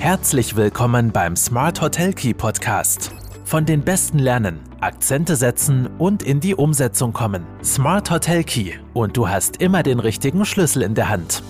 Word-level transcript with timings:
Herzlich 0.00 0.56
willkommen 0.56 1.12
beim 1.12 1.36
Smart 1.36 1.82
Hotel 1.82 2.14
Key 2.14 2.32
Podcast. 2.32 3.12
Von 3.44 3.66
den 3.66 3.82
Besten 3.82 4.18
lernen, 4.18 4.58
Akzente 4.80 5.36
setzen 5.36 5.90
und 5.98 6.22
in 6.22 6.40
die 6.40 6.54
Umsetzung 6.54 7.12
kommen. 7.12 7.44
Smart 7.62 8.10
Hotel 8.10 8.42
Key 8.42 8.72
und 8.94 9.14
du 9.18 9.28
hast 9.28 9.58
immer 9.58 9.82
den 9.82 10.00
richtigen 10.00 10.46
Schlüssel 10.46 10.80
in 10.80 10.94
der 10.94 11.10
Hand. 11.10 11.42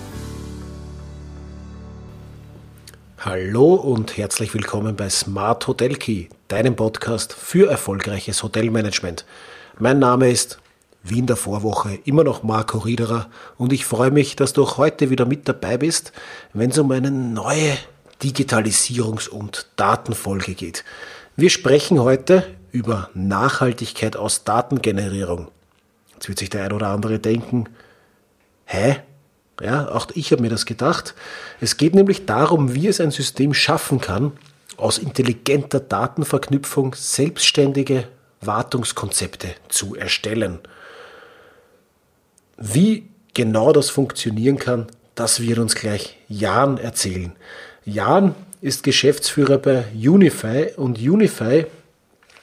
Hallo 3.20 3.74
und 3.74 4.16
herzlich 4.16 4.52
willkommen 4.52 4.96
bei 4.96 5.08
Smart 5.10 5.68
Hotel 5.68 5.94
Key, 5.94 6.26
deinem 6.48 6.74
Podcast 6.74 7.32
für 7.32 7.70
erfolgreiches 7.70 8.42
Hotelmanagement. 8.42 9.26
Mein 9.78 10.00
Name 10.00 10.28
ist 10.28 10.58
wie 11.04 11.20
in 11.20 11.28
der 11.28 11.36
Vorwoche 11.36 12.00
immer 12.04 12.24
noch 12.24 12.42
Marco 12.42 12.78
Riederer 12.78 13.28
und 13.58 13.72
ich 13.72 13.86
freue 13.86 14.10
mich, 14.10 14.34
dass 14.34 14.54
du 14.54 14.64
auch 14.64 14.76
heute 14.76 15.08
wieder 15.08 15.24
mit 15.24 15.48
dabei 15.48 15.78
bist, 15.78 16.12
wenn 16.52 16.70
es 16.70 16.78
um 16.78 16.90
eine 16.90 17.12
neue 17.12 17.78
Digitalisierungs- 18.22 19.28
und 19.28 19.66
Datenfolge 19.76 20.54
geht. 20.54 20.84
Wir 21.36 21.50
sprechen 21.50 22.00
heute 22.00 22.46
über 22.72 23.10
Nachhaltigkeit 23.14 24.16
aus 24.16 24.44
Datengenerierung. 24.44 25.48
Jetzt 26.14 26.28
wird 26.28 26.38
sich 26.38 26.50
der 26.50 26.64
ein 26.64 26.72
oder 26.72 26.88
andere 26.88 27.18
denken, 27.18 27.68
hä? 28.66 28.96
Ja, 29.60 29.88
auch 29.90 30.08
ich 30.14 30.32
habe 30.32 30.42
mir 30.42 30.48
das 30.48 30.64
gedacht. 30.66 31.14
Es 31.60 31.76
geht 31.76 31.94
nämlich 31.94 32.26
darum, 32.26 32.74
wie 32.74 32.88
es 32.88 33.00
ein 33.00 33.10
System 33.10 33.52
schaffen 33.52 34.00
kann, 34.00 34.32
aus 34.76 34.98
intelligenter 34.98 35.80
Datenverknüpfung 35.80 36.94
selbstständige 36.94 38.08
Wartungskonzepte 38.40 39.54
zu 39.68 39.94
erstellen. 39.94 40.60
Wie 42.56 43.08
genau 43.34 43.72
das 43.72 43.90
funktionieren 43.90 44.58
kann, 44.58 44.86
das 45.14 45.40
wird 45.40 45.58
uns 45.58 45.74
gleich 45.74 46.16
Jan 46.28 46.78
erzählen. 46.78 47.32
Jan 47.92 48.36
ist 48.60 48.84
Geschäftsführer 48.84 49.58
bei 49.58 49.84
Unify 49.94 50.68
und 50.76 50.98
Unify 50.98 51.66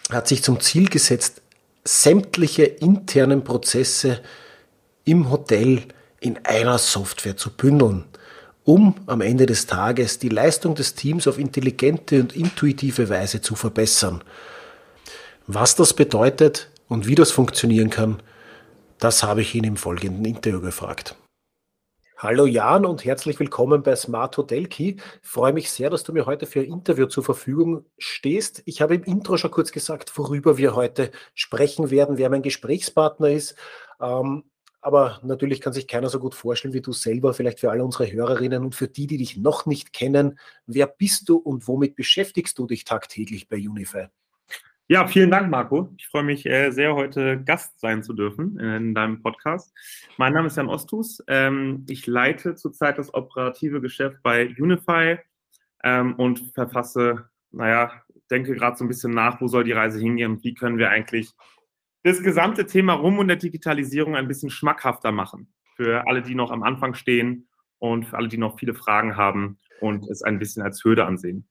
hat 0.09 0.27
sich 0.27 0.43
zum 0.43 0.59
Ziel 0.59 0.89
gesetzt, 0.89 1.41
sämtliche 1.85 2.63
internen 2.63 3.45
Prozesse 3.45 4.19
im 5.05 5.31
Hotel 5.31 5.83
in 6.19 6.37
einer 6.43 6.77
Software 6.77 7.37
zu 7.37 7.51
bündeln, 7.51 8.03
um 8.65 8.95
am 9.05 9.21
Ende 9.21 9.45
des 9.45 9.67
Tages 9.67 10.19
die 10.19 10.27
Leistung 10.27 10.75
des 10.75 10.95
Teams 10.95 11.27
auf 11.27 11.37
intelligente 11.37 12.19
und 12.19 12.35
intuitive 12.35 13.07
Weise 13.07 13.39
zu 13.39 13.55
verbessern. 13.55 14.23
Was 15.45 15.77
das 15.77 15.93
bedeutet 15.93 16.69
und 16.89 17.07
wie 17.07 17.15
das 17.15 17.31
funktionieren 17.31 17.89
kann, 17.89 18.21
das 18.99 19.23
habe 19.23 19.41
ich 19.41 19.55
ihn 19.55 19.63
im 19.63 19.77
folgenden 19.77 20.25
Interview 20.25 20.59
gefragt. 20.59 21.15
Hallo 22.19 22.47
Jan 22.47 22.83
und 22.87 23.05
herzlich 23.05 23.39
willkommen 23.39 23.83
bei 23.83 23.95
Smart 23.95 24.37
Hotel 24.37 24.65
Key. 24.65 24.95
Freue 25.21 25.53
mich 25.53 25.69
sehr, 25.69 25.91
dass 25.91 26.03
du 26.03 26.13
mir 26.13 26.25
heute 26.25 26.47
für 26.47 26.61
ein 26.61 26.65
Interview 26.65 27.05
zur 27.05 27.23
Verfügung 27.23 27.85
stehst. 27.99 28.63
Ich 28.65 28.81
habe 28.81 28.95
im 28.95 29.03
Intro 29.03 29.37
schon 29.37 29.51
kurz 29.51 29.71
gesagt, 29.71 30.17
worüber 30.17 30.57
wir 30.57 30.75
heute 30.75 31.11
sprechen 31.35 31.91
werden, 31.91 32.17
wer 32.17 32.31
mein 32.31 32.41
Gesprächspartner 32.41 33.29
ist. 33.29 33.55
Ähm, 34.01 34.45
aber 34.81 35.19
natürlich 35.21 35.61
kann 35.61 35.73
sich 35.73 35.87
keiner 35.87 36.09
so 36.09 36.17
gut 36.19 36.33
vorstellen 36.33 36.73
wie 36.73 36.81
du 36.81 36.91
selber, 36.91 37.35
vielleicht 37.35 37.59
für 37.59 37.69
alle 37.69 37.85
unsere 37.85 38.11
Hörerinnen 38.11 38.63
und 38.63 38.73
für 38.73 38.87
die, 38.87 39.05
die 39.05 39.17
dich 39.17 39.37
noch 39.37 39.67
nicht 39.67 39.93
kennen. 39.93 40.39
Wer 40.65 40.87
bist 40.87 41.29
du 41.29 41.37
und 41.37 41.67
womit 41.67 41.95
beschäftigst 41.95 42.57
du 42.57 42.65
dich 42.65 42.83
tagtäglich 42.83 43.47
bei 43.47 43.57
Unify? 43.57 44.07
Ja, 44.89 45.05
vielen 45.05 45.29
Dank, 45.29 45.49
Marco. 45.51 45.93
Ich 45.97 46.07
freue 46.07 46.23
mich 46.23 46.45
äh, 46.45 46.71
sehr, 46.71 46.95
heute 46.95 47.43
Gast 47.43 47.77
sein 47.81 48.03
zu 48.03 48.13
dürfen 48.13 48.57
in 48.57 48.95
deinem 48.95 49.21
Podcast. 49.21 49.73
Mein 50.15 50.31
Name 50.31 50.47
ist 50.47 50.55
Jan 50.55 50.69
Ostus. 50.69 51.21
Ähm, 51.27 51.85
ich 51.89 52.07
leite 52.07 52.55
zurzeit 52.55 52.97
das 52.97 53.13
operative 53.13 53.81
Geschäft 53.81 54.23
bei 54.23 54.47
Unify 54.57 55.17
ähm, 55.83 56.15
und 56.15 56.53
verfasse, 56.53 57.27
naja, 57.51 58.01
denke 58.31 58.55
gerade 58.55 58.77
so 58.77 58.85
ein 58.85 58.87
bisschen 58.87 59.13
nach, 59.13 59.41
wo 59.41 59.49
soll 59.49 59.65
die 59.65 59.73
Reise 59.73 59.99
hingehen 59.99 60.31
und 60.31 60.43
wie 60.45 60.53
können 60.53 60.77
wir 60.77 60.89
eigentlich 60.89 61.33
das 62.03 62.23
gesamte 62.23 62.65
Thema 62.65 62.93
rum 62.93 63.19
und 63.19 63.27
der 63.27 63.35
Digitalisierung 63.35 64.15
ein 64.15 64.29
bisschen 64.29 64.49
schmackhafter 64.49 65.11
machen. 65.11 65.53
Für 65.75 66.07
alle, 66.07 66.21
die 66.21 66.33
noch 66.33 66.49
am 66.49 66.63
Anfang 66.63 66.93
stehen 66.93 67.49
und 67.79 68.05
für 68.05 68.15
alle, 68.15 68.29
die 68.29 68.37
noch 68.37 68.57
viele 68.57 68.73
Fragen 68.73 69.17
haben 69.17 69.59
und 69.81 70.09
es 70.09 70.21
ein 70.21 70.39
bisschen 70.39 70.63
als 70.63 70.81
Hürde 70.85 71.05
ansehen. 71.05 71.45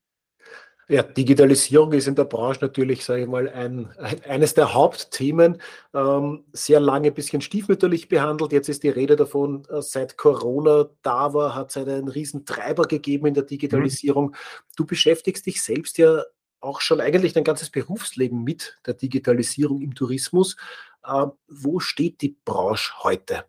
Ja, 0.88 1.02
Digitalisierung 1.02 1.92
ist 1.92 2.06
in 2.06 2.14
der 2.14 2.26
Branche 2.26 2.60
natürlich, 2.60 3.04
sage 3.04 3.22
ich 3.22 3.28
mal, 3.28 3.48
ein, 3.48 3.90
ein, 3.98 4.22
eines 4.22 4.54
der 4.54 4.72
Hauptthemen. 4.72 5.60
Ähm, 5.92 6.44
sehr 6.52 6.78
lange 6.78 7.08
ein 7.08 7.14
bisschen 7.14 7.40
stiefmütterlich 7.40 8.08
behandelt. 8.08 8.52
Jetzt 8.52 8.68
ist 8.68 8.84
die 8.84 8.88
Rede 8.88 9.16
davon, 9.16 9.64
äh, 9.68 9.82
seit 9.82 10.16
Corona 10.16 10.88
da 11.02 11.34
war, 11.34 11.56
hat 11.56 11.70
es 11.70 11.76
einen 11.76 12.06
riesen 12.06 12.46
Treiber 12.46 12.84
gegeben 12.84 13.26
in 13.26 13.34
der 13.34 13.42
Digitalisierung. 13.42 14.26
Mhm. 14.26 14.34
Du 14.76 14.86
beschäftigst 14.86 15.46
dich 15.46 15.60
selbst 15.60 15.98
ja 15.98 16.22
auch 16.60 16.80
schon 16.80 17.00
eigentlich 17.00 17.32
dein 17.32 17.44
ganzes 17.44 17.70
Berufsleben 17.70 18.44
mit 18.44 18.78
der 18.86 18.94
Digitalisierung 18.94 19.80
im 19.80 19.92
Tourismus. 19.92 20.56
Äh, 21.04 21.26
wo 21.48 21.80
steht 21.80 22.20
die 22.20 22.36
Branche 22.44 22.92
heute? 23.02 23.44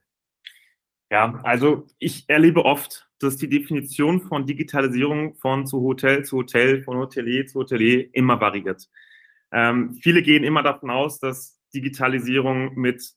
Ja, 1.09 1.39
also 1.43 1.87
ich 1.99 2.25
erlebe 2.27 2.65
oft, 2.65 3.07
dass 3.19 3.37
die 3.37 3.49
Definition 3.49 4.21
von 4.21 4.45
Digitalisierung 4.45 5.35
von 5.35 5.65
zu 5.65 5.81
Hotel 5.81 6.23
zu 6.25 6.37
Hotel, 6.37 6.83
von 6.83 6.97
Hotelier 6.97 7.45
zu 7.47 7.59
Hotelier 7.59 8.09
immer 8.13 8.39
variiert. 8.41 8.89
Ähm, 9.51 9.93
viele 10.01 10.21
gehen 10.21 10.43
immer 10.43 10.63
davon 10.63 10.89
aus, 10.89 11.19
dass 11.19 11.59
Digitalisierung 11.73 12.75
mit 12.75 13.13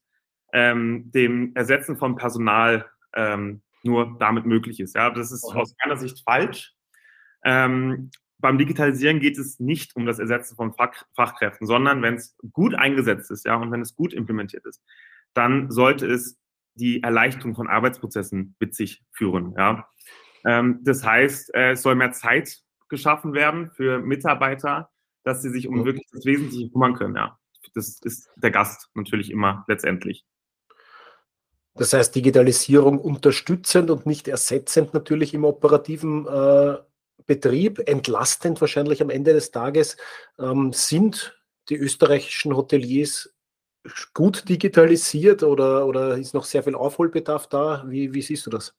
ähm, 0.52 1.10
dem 1.12 1.52
Ersetzen 1.54 1.96
von 1.96 2.16
Personal 2.16 2.86
ähm, 3.14 3.62
nur 3.82 4.16
damit 4.18 4.46
möglich 4.46 4.80
ist. 4.80 4.94
Ja, 4.94 5.10
das 5.10 5.32
ist 5.32 5.44
aus 5.44 5.74
meiner 5.84 5.96
Sicht 5.96 6.22
falsch. 6.24 6.74
Ähm, 7.44 8.10
beim 8.38 8.58
Digitalisieren 8.58 9.20
geht 9.20 9.38
es 9.38 9.60
nicht 9.60 9.96
um 9.96 10.06
das 10.06 10.18
Ersetzen 10.18 10.56
von 10.56 10.72
Fach 10.74 11.04
Fachkräften, 11.14 11.66
sondern 11.66 12.02
wenn 12.02 12.14
es 12.14 12.36
gut 12.52 12.74
eingesetzt 12.74 13.30
ist, 13.30 13.44
ja, 13.44 13.56
und 13.56 13.70
wenn 13.70 13.82
es 13.82 13.94
gut 13.94 14.12
implementiert 14.12 14.64
ist, 14.64 14.82
dann 15.34 15.70
sollte 15.70 16.06
es 16.06 16.39
die 16.74 17.02
Erleichterung 17.02 17.54
von 17.54 17.68
Arbeitsprozessen 17.68 18.54
mit 18.58 18.74
sich 18.74 19.02
führen. 19.12 19.54
Ja. 19.56 19.88
Ähm, 20.44 20.80
das 20.82 21.04
heißt, 21.04 21.54
äh, 21.54 21.72
es 21.72 21.82
soll 21.82 21.94
mehr 21.94 22.12
Zeit 22.12 22.60
geschaffen 22.88 23.34
werden 23.34 23.70
für 23.70 23.98
Mitarbeiter, 23.98 24.90
dass 25.22 25.42
sie 25.42 25.50
sich 25.50 25.68
um 25.68 25.84
wirklich 25.84 26.06
das 26.12 26.24
Wesentliche 26.24 26.70
kümmern 26.70 26.94
können. 26.94 27.16
Ja. 27.16 27.38
Das 27.74 28.00
ist 28.02 28.28
der 28.36 28.50
Gast 28.50 28.90
natürlich 28.94 29.30
immer 29.30 29.64
letztendlich. 29.68 30.24
Das 31.74 31.92
heißt, 31.92 32.14
Digitalisierung 32.14 32.98
unterstützend 32.98 33.90
und 33.90 34.06
nicht 34.06 34.28
ersetzend 34.28 34.92
natürlich 34.92 35.34
im 35.34 35.44
operativen 35.44 36.26
äh, 36.26 36.76
Betrieb, 37.26 37.80
entlastend 37.86 38.60
wahrscheinlich 38.60 39.00
am 39.02 39.10
Ende 39.10 39.32
des 39.32 39.50
Tages, 39.50 39.96
ähm, 40.38 40.72
sind 40.72 41.40
die 41.68 41.76
österreichischen 41.76 42.56
Hoteliers 42.56 43.32
gut 44.14 44.48
digitalisiert 44.48 45.42
oder, 45.42 45.86
oder 45.86 46.18
ist 46.18 46.34
noch 46.34 46.44
sehr 46.44 46.62
viel 46.62 46.74
Aufholbedarf 46.74 47.48
da? 47.48 47.84
Wie, 47.86 48.12
wie 48.12 48.22
siehst 48.22 48.46
du 48.46 48.50
das? 48.50 48.74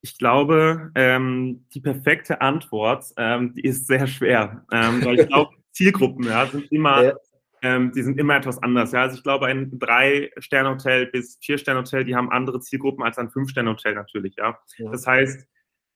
Ich 0.00 0.18
glaube, 0.18 0.90
ähm, 0.94 1.66
die 1.72 1.80
perfekte 1.80 2.40
Antwort, 2.40 3.06
ähm, 3.16 3.54
die 3.54 3.62
ist 3.62 3.86
sehr 3.86 4.06
schwer. 4.06 4.64
Ähm, 4.70 5.04
weil 5.04 5.20
ich 5.20 5.28
glaube, 5.28 5.50
Zielgruppen 5.72 6.26
ja, 6.26 6.46
sind 6.46 6.70
immer, 6.70 7.04
ja. 7.04 7.14
Ähm, 7.62 7.92
die 7.92 8.02
sind 8.02 8.20
immer 8.20 8.36
etwas 8.36 8.62
anders. 8.62 8.92
Ja? 8.92 9.02
Also 9.02 9.16
ich 9.16 9.22
glaube, 9.22 9.46
ein 9.46 9.78
Drei-Sterne-Hotel 9.78 11.06
bis 11.06 11.38
Vier-Sterne-Hotel, 11.40 12.04
die 12.04 12.14
haben 12.14 12.30
andere 12.30 12.60
Zielgruppen 12.60 13.02
als 13.02 13.16
ein 13.16 13.30
Fünf-Sterne-Hotel 13.30 13.94
natürlich. 13.94 14.36
Ja? 14.36 14.58
ja? 14.76 14.90
Das 14.90 15.06
heißt, 15.06 15.48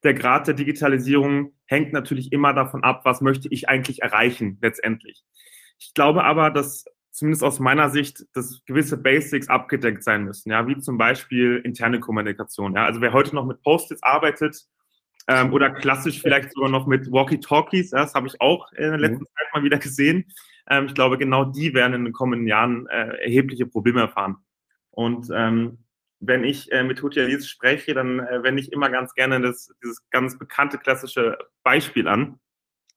der 0.02 0.14
Grad 0.14 0.46
der 0.46 0.54
Digitalisierung 0.54 1.52
hängt 1.66 1.92
natürlich 1.92 2.32
immer 2.32 2.54
davon 2.54 2.84
ab, 2.84 3.02
was 3.04 3.20
möchte 3.20 3.48
ich 3.50 3.69
eigentlich 3.69 4.00
erreichen 4.00 4.58
letztendlich. 4.62 5.22
Ich 5.78 5.92
glaube 5.92 6.25
aber, 6.25 6.50
dass 6.50 6.86
zumindest 7.10 7.42
aus 7.42 7.58
meiner 7.58 7.91
Sicht, 7.91 8.24
dass 8.34 8.62
gewisse 8.66 8.96
Basics 8.96 9.48
abgedeckt 9.48 10.04
sein 10.04 10.24
müssen, 10.24 10.50
ja, 10.50 10.66
wie 10.66 10.78
zum 10.78 10.98
Beispiel 10.98 11.60
interne 11.64 12.00
Kommunikation. 12.00 12.74
Ja. 12.74 12.84
Also 12.84 13.00
wer 13.00 13.12
heute 13.12 13.34
noch 13.34 13.46
mit 13.46 13.62
Post-its 13.62 14.02
arbeitet 14.02 14.66
ähm, 15.26 15.52
oder 15.52 15.70
klassisch 15.70 16.20
vielleicht 16.20 16.52
sogar 16.52 16.70
noch 16.70 16.86
mit 16.86 17.10
Walkie-Talkies, 17.10 17.90
ja, 17.90 17.99
das 17.99 18.14
habe 18.14 18.26
ich 18.26 18.40
auch 18.40 18.70
in 18.72 18.90
der 18.90 18.99
letzten 18.99 19.22
mhm. 19.22 19.26
Zeit 19.26 19.55
mal 19.55 19.64
wieder 19.64 19.78
gesehen. 19.78 20.32
Ähm, 20.69 20.87
ich 20.87 20.94
glaube, 20.94 21.19
genau 21.19 21.44
die 21.44 21.75
werden 21.75 21.94
in 21.94 22.05
den 22.05 22.12
kommenden 22.12 22.46
Jahren 22.46 22.87
äh, 22.88 23.16
erhebliche 23.22 23.66
Probleme 23.66 24.00
erfahren. 24.00 24.37
Und 24.90 25.28
ähm, 25.34 25.78
wenn 26.20 26.44
ich 26.44 26.70
äh, 26.72 26.82
mit 26.82 27.02
Hoteliers 27.02 27.49
spreche, 27.49 27.94
dann 27.94 28.20
äh, 28.20 28.43
wende 28.43 28.61
ich 28.61 28.72
immer 28.72 28.90
ganz 28.90 29.14
gerne 29.14 29.40
das, 29.40 29.72
dieses 29.82 30.08
ganz 30.11 30.38
bekannte 30.38 30.78
klassische 30.78 31.38
Beispiel 31.62 32.08
an, 32.08 32.40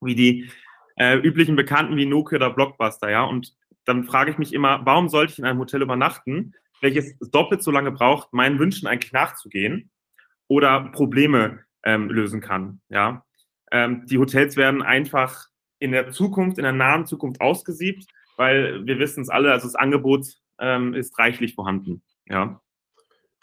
wie 0.01 0.15
die 0.15 0.49
äh, 0.95 1.17
üblichen 1.17 1.55
Bekannten 1.55 1.97
wie 1.97 2.05
Nokia 2.05 2.37
oder 2.37 2.49
Blockbuster, 2.49 3.09
ja. 3.09 3.23
Und 3.23 3.55
dann 3.85 4.03
frage 4.03 4.31
ich 4.31 4.37
mich 4.37 4.53
immer, 4.53 4.85
warum 4.85 5.09
sollte 5.09 5.33
ich 5.33 5.39
in 5.39 5.45
einem 5.45 5.59
Hotel 5.59 5.81
übernachten, 5.81 6.53
welches 6.81 7.17
doppelt 7.19 7.63
so 7.63 7.71
lange 7.71 7.91
braucht, 7.91 8.33
meinen 8.33 8.59
Wünschen 8.59 8.87
eigentlich 8.87 9.13
nachzugehen 9.13 9.91
oder 10.47 10.89
Probleme 10.91 11.59
ähm, 11.83 12.09
lösen 12.09 12.41
kann. 12.41 12.81
Ja? 12.89 13.25
Ähm, 13.71 14.05
die 14.07 14.17
Hotels 14.17 14.57
werden 14.57 14.81
einfach 14.81 15.45
in 15.79 15.91
der 15.91 16.11
Zukunft, 16.11 16.57
in 16.57 16.63
der 16.63 16.73
nahen 16.73 17.05
Zukunft 17.05 17.41
ausgesiebt, 17.41 18.05
weil 18.37 18.85
wir 18.85 18.99
wissen 18.99 19.21
es 19.21 19.29
alle, 19.29 19.51
also 19.51 19.67
das 19.67 19.75
Angebot 19.75 20.25
ähm, 20.59 20.93
ist 20.93 21.17
reichlich 21.17 21.55
vorhanden. 21.55 22.03
Ja. 22.27 22.61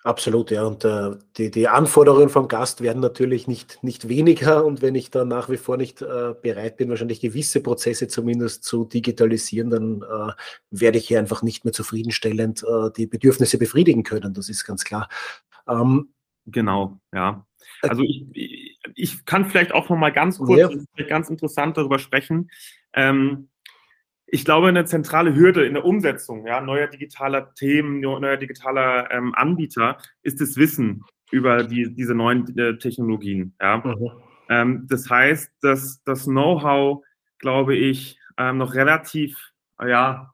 Absolut, 0.04 0.50
ja. 0.52 0.64
Und 0.64 0.84
äh, 0.84 1.10
die, 1.36 1.50
die 1.50 1.68
Anforderungen 1.68 2.28
vom 2.28 2.46
Gast 2.46 2.82
werden 2.82 3.00
natürlich 3.00 3.48
nicht, 3.48 3.82
nicht 3.82 4.08
weniger. 4.08 4.64
Und 4.64 4.80
wenn 4.80 4.94
ich 4.94 5.10
da 5.10 5.24
nach 5.24 5.50
wie 5.50 5.56
vor 5.56 5.76
nicht 5.76 6.02
äh, 6.02 6.34
bereit 6.40 6.76
bin, 6.76 6.88
wahrscheinlich 6.88 7.20
gewisse 7.20 7.60
Prozesse 7.60 8.06
zumindest 8.06 8.64
zu 8.64 8.84
digitalisieren, 8.84 9.70
dann 9.70 10.02
äh, 10.02 10.32
werde 10.70 10.98
ich 10.98 11.08
hier 11.08 11.18
einfach 11.18 11.42
nicht 11.42 11.64
mehr 11.64 11.72
zufriedenstellend 11.72 12.62
äh, 12.62 12.90
die 12.96 13.06
Bedürfnisse 13.06 13.58
befriedigen 13.58 14.04
können. 14.04 14.34
Das 14.34 14.48
ist 14.48 14.64
ganz 14.64 14.84
klar. 14.84 15.08
Ähm, 15.66 16.14
genau, 16.46 17.00
ja. 17.12 17.44
Also 17.82 18.02
ich, 18.02 18.78
ich 18.94 19.24
kann 19.24 19.50
vielleicht 19.50 19.72
auch 19.72 19.88
noch 19.88 19.96
mal 19.96 20.12
ganz 20.12 20.38
kurz, 20.38 20.74
ja. 20.96 21.06
ganz 21.06 21.28
interessant 21.28 21.76
darüber 21.76 21.98
sprechen. 21.98 22.50
Ähm, 22.94 23.48
ich 24.30 24.44
glaube, 24.44 24.68
eine 24.68 24.84
zentrale 24.84 25.34
Hürde 25.34 25.64
in 25.64 25.74
der 25.74 25.84
Umsetzung 25.84 26.46
ja, 26.46 26.60
neuer 26.60 26.86
digitaler 26.86 27.54
Themen, 27.54 28.00
neuer 28.00 28.36
digitaler 28.36 29.10
ähm, 29.10 29.34
Anbieter 29.34 29.98
ist 30.22 30.40
das 30.40 30.56
Wissen 30.56 31.04
über 31.30 31.64
die, 31.64 31.94
diese 31.94 32.14
neuen 32.14 32.56
äh, 32.58 32.76
Technologien. 32.78 33.54
Ja. 33.60 33.78
Mhm. 33.78 34.10
Ähm, 34.50 34.86
das 34.88 35.08
heißt, 35.08 35.52
dass 35.62 36.02
das 36.04 36.24
Know-how, 36.24 37.04
glaube 37.38 37.76
ich, 37.76 38.18
ähm, 38.36 38.58
noch 38.58 38.74
relativ, 38.74 39.52
ja, 39.80 40.32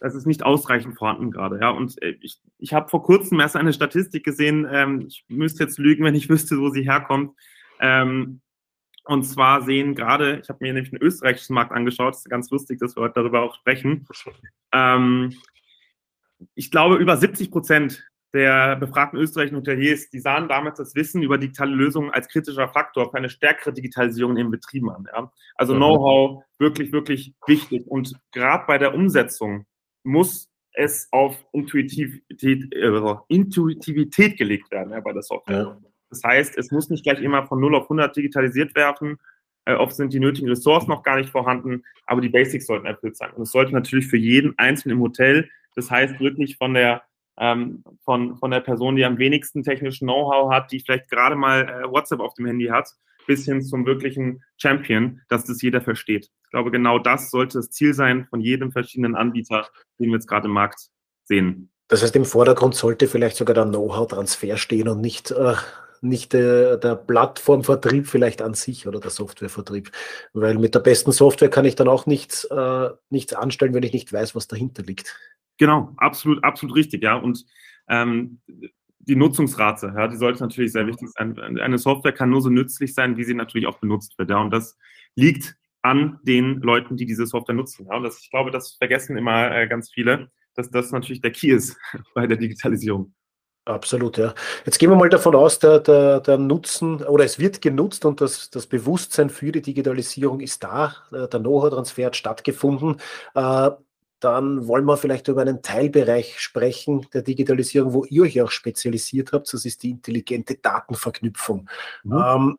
das 0.00 0.14
ist 0.14 0.26
nicht 0.26 0.44
ausreichend 0.44 0.96
vorhanden 0.96 1.30
gerade. 1.30 1.58
Ja. 1.60 1.70
Und 1.70 2.00
äh, 2.02 2.16
ich, 2.20 2.40
ich 2.58 2.72
habe 2.72 2.88
vor 2.88 3.02
kurzem 3.02 3.40
erst 3.40 3.56
eine 3.56 3.72
Statistik 3.72 4.24
gesehen, 4.24 4.66
ähm, 4.70 5.04
ich 5.06 5.24
müsste 5.28 5.64
jetzt 5.64 5.78
lügen, 5.78 6.04
wenn 6.04 6.14
ich 6.14 6.28
wüsste, 6.28 6.58
wo 6.58 6.70
sie 6.70 6.82
herkommt. 6.82 7.34
Ähm, 7.80 8.40
und 9.04 9.24
zwar 9.24 9.62
sehen 9.62 9.94
gerade, 9.94 10.40
ich 10.42 10.48
habe 10.48 10.58
mir 10.60 10.72
nämlich 10.72 10.90
den 10.90 11.02
österreichischen 11.02 11.54
Markt 11.54 11.72
angeschaut, 11.72 12.14
es 12.14 12.20
ist 12.20 12.30
ganz 12.30 12.50
lustig, 12.50 12.78
dass 12.78 12.96
wir 12.96 13.02
heute 13.02 13.14
darüber 13.14 13.42
auch 13.42 13.54
sprechen. 13.54 14.06
Ähm, 14.72 15.34
ich 16.54 16.70
glaube, 16.70 16.96
über 16.96 17.16
70 17.16 17.50
Prozent 17.50 18.04
der 18.32 18.76
befragten 18.76 19.18
österreichischen 19.18 19.56
Hoteliers, 19.56 20.08
die 20.10 20.20
sahen 20.20 20.48
damals 20.48 20.78
das 20.78 20.94
Wissen 20.94 21.22
über 21.22 21.38
digitale 21.38 21.74
Lösungen 21.74 22.10
als 22.10 22.28
kritischer 22.28 22.68
Faktor 22.68 23.10
für 23.10 23.16
eine 23.16 23.28
stärkere 23.28 23.72
Digitalisierung 23.72 24.36
in 24.36 24.46
den 24.46 24.50
Betrieben 24.50 24.90
an. 24.90 25.06
Ja? 25.12 25.32
Also 25.56 25.74
Know-how 25.74 26.44
wirklich, 26.58 26.92
wirklich 26.92 27.34
wichtig. 27.46 27.86
Und 27.88 28.14
gerade 28.32 28.64
bei 28.66 28.78
der 28.78 28.94
Umsetzung 28.94 29.66
muss 30.04 30.48
es 30.72 31.08
auf 31.10 31.44
Intuitivität, 31.52 32.72
äh, 32.72 33.14
Intuitivität 33.28 34.38
gelegt 34.38 34.70
werden 34.70 34.92
ja, 34.92 35.00
bei 35.00 35.12
der 35.12 35.22
Software. 35.22 35.78
Ja. 35.82 35.89
Das 36.10 36.22
heißt, 36.24 36.58
es 36.58 36.70
muss 36.70 36.90
nicht 36.90 37.04
gleich 37.04 37.20
immer 37.20 37.46
von 37.46 37.60
0 37.60 37.76
auf 37.76 37.84
100 37.84 38.14
digitalisiert 38.14 38.74
werden. 38.74 39.18
Äh, 39.64 39.74
oft 39.74 39.94
sind 39.94 40.12
die 40.12 40.20
nötigen 40.20 40.48
Ressourcen 40.48 40.90
noch 40.90 41.02
gar 41.02 41.16
nicht 41.16 41.30
vorhanden, 41.30 41.84
aber 42.06 42.20
die 42.20 42.28
Basics 42.28 42.66
sollten 42.66 42.86
erfüllt 42.86 43.16
sein. 43.16 43.30
Und 43.32 43.42
es 43.42 43.52
sollte 43.52 43.72
natürlich 43.72 44.06
für 44.06 44.16
jeden 44.16 44.58
Einzelnen 44.58 44.98
im 44.98 45.02
Hotel, 45.02 45.48
das 45.74 45.90
heißt 45.90 46.18
wirklich 46.20 46.56
von 46.56 46.74
der, 46.74 47.02
ähm, 47.38 47.84
von, 48.04 48.36
von 48.36 48.50
der 48.50 48.60
Person, 48.60 48.96
die 48.96 49.04
am 49.04 49.18
wenigsten 49.18 49.62
technischen 49.62 50.06
Know-how 50.06 50.52
hat, 50.52 50.72
die 50.72 50.80
vielleicht 50.80 51.10
gerade 51.10 51.36
mal 51.36 51.68
äh, 51.68 51.90
WhatsApp 51.90 52.20
auf 52.20 52.34
dem 52.34 52.46
Handy 52.46 52.66
hat, 52.66 52.88
bis 53.26 53.44
hin 53.44 53.62
zum 53.62 53.86
wirklichen 53.86 54.42
Champion, 54.56 55.20
dass 55.28 55.44
das 55.44 55.62
jeder 55.62 55.80
versteht. 55.80 56.30
Ich 56.44 56.50
glaube, 56.50 56.70
genau 56.70 56.98
das 56.98 57.30
sollte 57.30 57.58
das 57.58 57.70
Ziel 57.70 57.94
sein 57.94 58.26
von 58.28 58.40
jedem 58.40 58.72
verschiedenen 58.72 59.14
Anbieter, 59.14 59.68
den 59.98 60.08
wir 60.08 60.14
jetzt 60.14 60.26
gerade 60.26 60.48
im 60.48 60.54
Markt 60.54 60.88
sehen. 61.24 61.70
Das 61.86 62.02
heißt, 62.02 62.16
im 62.16 62.24
Vordergrund 62.24 62.74
sollte 62.74 63.08
vielleicht 63.08 63.36
sogar 63.36 63.54
der 63.54 63.66
Know-how-Transfer 63.66 64.56
stehen 64.56 64.88
und 64.88 65.00
nicht 65.00 65.30
äh, 65.30 65.54
nicht 66.00 66.32
der, 66.32 66.76
der 66.76 66.96
Plattformvertrieb 66.96 68.06
vielleicht 68.06 68.42
an 68.42 68.54
sich 68.54 68.86
oder 68.86 69.00
der 69.00 69.10
Softwarevertrieb. 69.10 69.90
Weil 70.32 70.58
mit 70.58 70.74
der 70.74 70.80
besten 70.80 71.12
Software 71.12 71.50
kann 71.50 71.64
ich 71.64 71.76
dann 71.76 71.88
auch 71.88 72.06
nichts, 72.06 72.44
äh, 72.44 72.90
nichts 73.10 73.34
anstellen, 73.34 73.74
wenn 73.74 73.82
ich 73.82 73.92
nicht 73.92 74.12
weiß, 74.12 74.34
was 74.34 74.48
dahinter 74.48 74.82
liegt. 74.82 75.16
Genau, 75.58 75.92
absolut, 75.98 76.42
absolut 76.42 76.76
richtig, 76.76 77.02
ja. 77.02 77.16
Und 77.16 77.44
ähm, 77.88 78.40
die 79.00 79.16
Nutzungsrate, 79.16 79.92
ja, 79.96 80.08
die 80.08 80.16
sollte 80.16 80.40
natürlich 80.40 80.72
sehr 80.72 80.86
wichtig 80.86 81.08
sein. 81.10 81.38
Eine 81.38 81.78
Software 81.78 82.12
kann 82.12 82.30
nur 82.30 82.42
so 82.42 82.50
nützlich 82.50 82.94
sein, 82.94 83.16
wie 83.16 83.24
sie 83.24 83.34
natürlich 83.34 83.66
auch 83.66 83.78
benutzt 83.78 84.18
wird. 84.18 84.30
Ja. 84.30 84.40
Und 84.40 84.50
das 84.50 84.78
liegt 85.14 85.56
an 85.82 86.18
den 86.22 86.60
Leuten, 86.60 86.96
die 86.96 87.06
diese 87.06 87.26
Software 87.26 87.54
nutzen. 87.54 87.86
Ja. 87.86 87.96
Und 87.96 88.04
das, 88.04 88.20
ich 88.20 88.30
glaube, 88.30 88.50
das 88.50 88.76
vergessen 88.76 89.16
immer 89.16 89.50
äh, 89.50 89.66
ganz 89.68 89.90
viele, 89.90 90.30
dass 90.54 90.70
das 90.70 90.92
natürlich 90.92 91.20
der 91.20 91.32
Key 91.32 91.50
ist 91.50 91.76
bei 92.14 92.26
der 92.26 92.36
Digitalisierung. 92.36 93.14
Absolut, 93.66 94.16
ja. 94.16 94.34
Jetzt 94.64 94.78
gehen 94.78 94.90
wir 94.90 94.96
mal 94.96 95.10
davon 95.10 95.34
aus, 95.34 95.58
der, 95.58 95.80
der, 95.80 96.20
der 96.20 96.38
Nutzen 96.38 97.02
oder 97.04 97.24
es 97.24 97.38
wird 97.38 97.60
genutzt 97.60 98.04
und 98.04 98.20
das, 98.20 98.50
das 98.50 98.66
Bewusstsein 98.66 99.30
für 99.30 99.52
die 99.52 99.62
Digitalisierung 99.62 100.40
ist 100.40 100.64
da, 100.64 100.96
der 101.12 101.28
Know-how-Transfer 101.28 102.06
hat 102.06 102.16
stattgefunden. 102.16 102.96
Äh, 103.34 103.70
dann 104.20 104.66
wollen 104.66 104.84
wir 104.84 104.96
vielleicht 104.96 105.28
über 105.28 105.42
einen 105.42 105.62
Teilbereich 105.62 106.38
sprechen 106.40 107.06
der 107.12 107.22
Digitalisierung, 107.22 107.92
wo 107.94 108.04
ihr 108.04 108.22
euch 108.22 108.40
auch 108.42 108.50
spezialisiert 108.50 109.32
habt. 109.32 109.52
Das 109.52 109.64
ist 109.64 109.82
die 109.82 109.90
intelligente 109.90 110.56
Datenverknüpfung. 110.56 111.68
Mhm. 112.04 112.22
Ähm, 112.26 112.58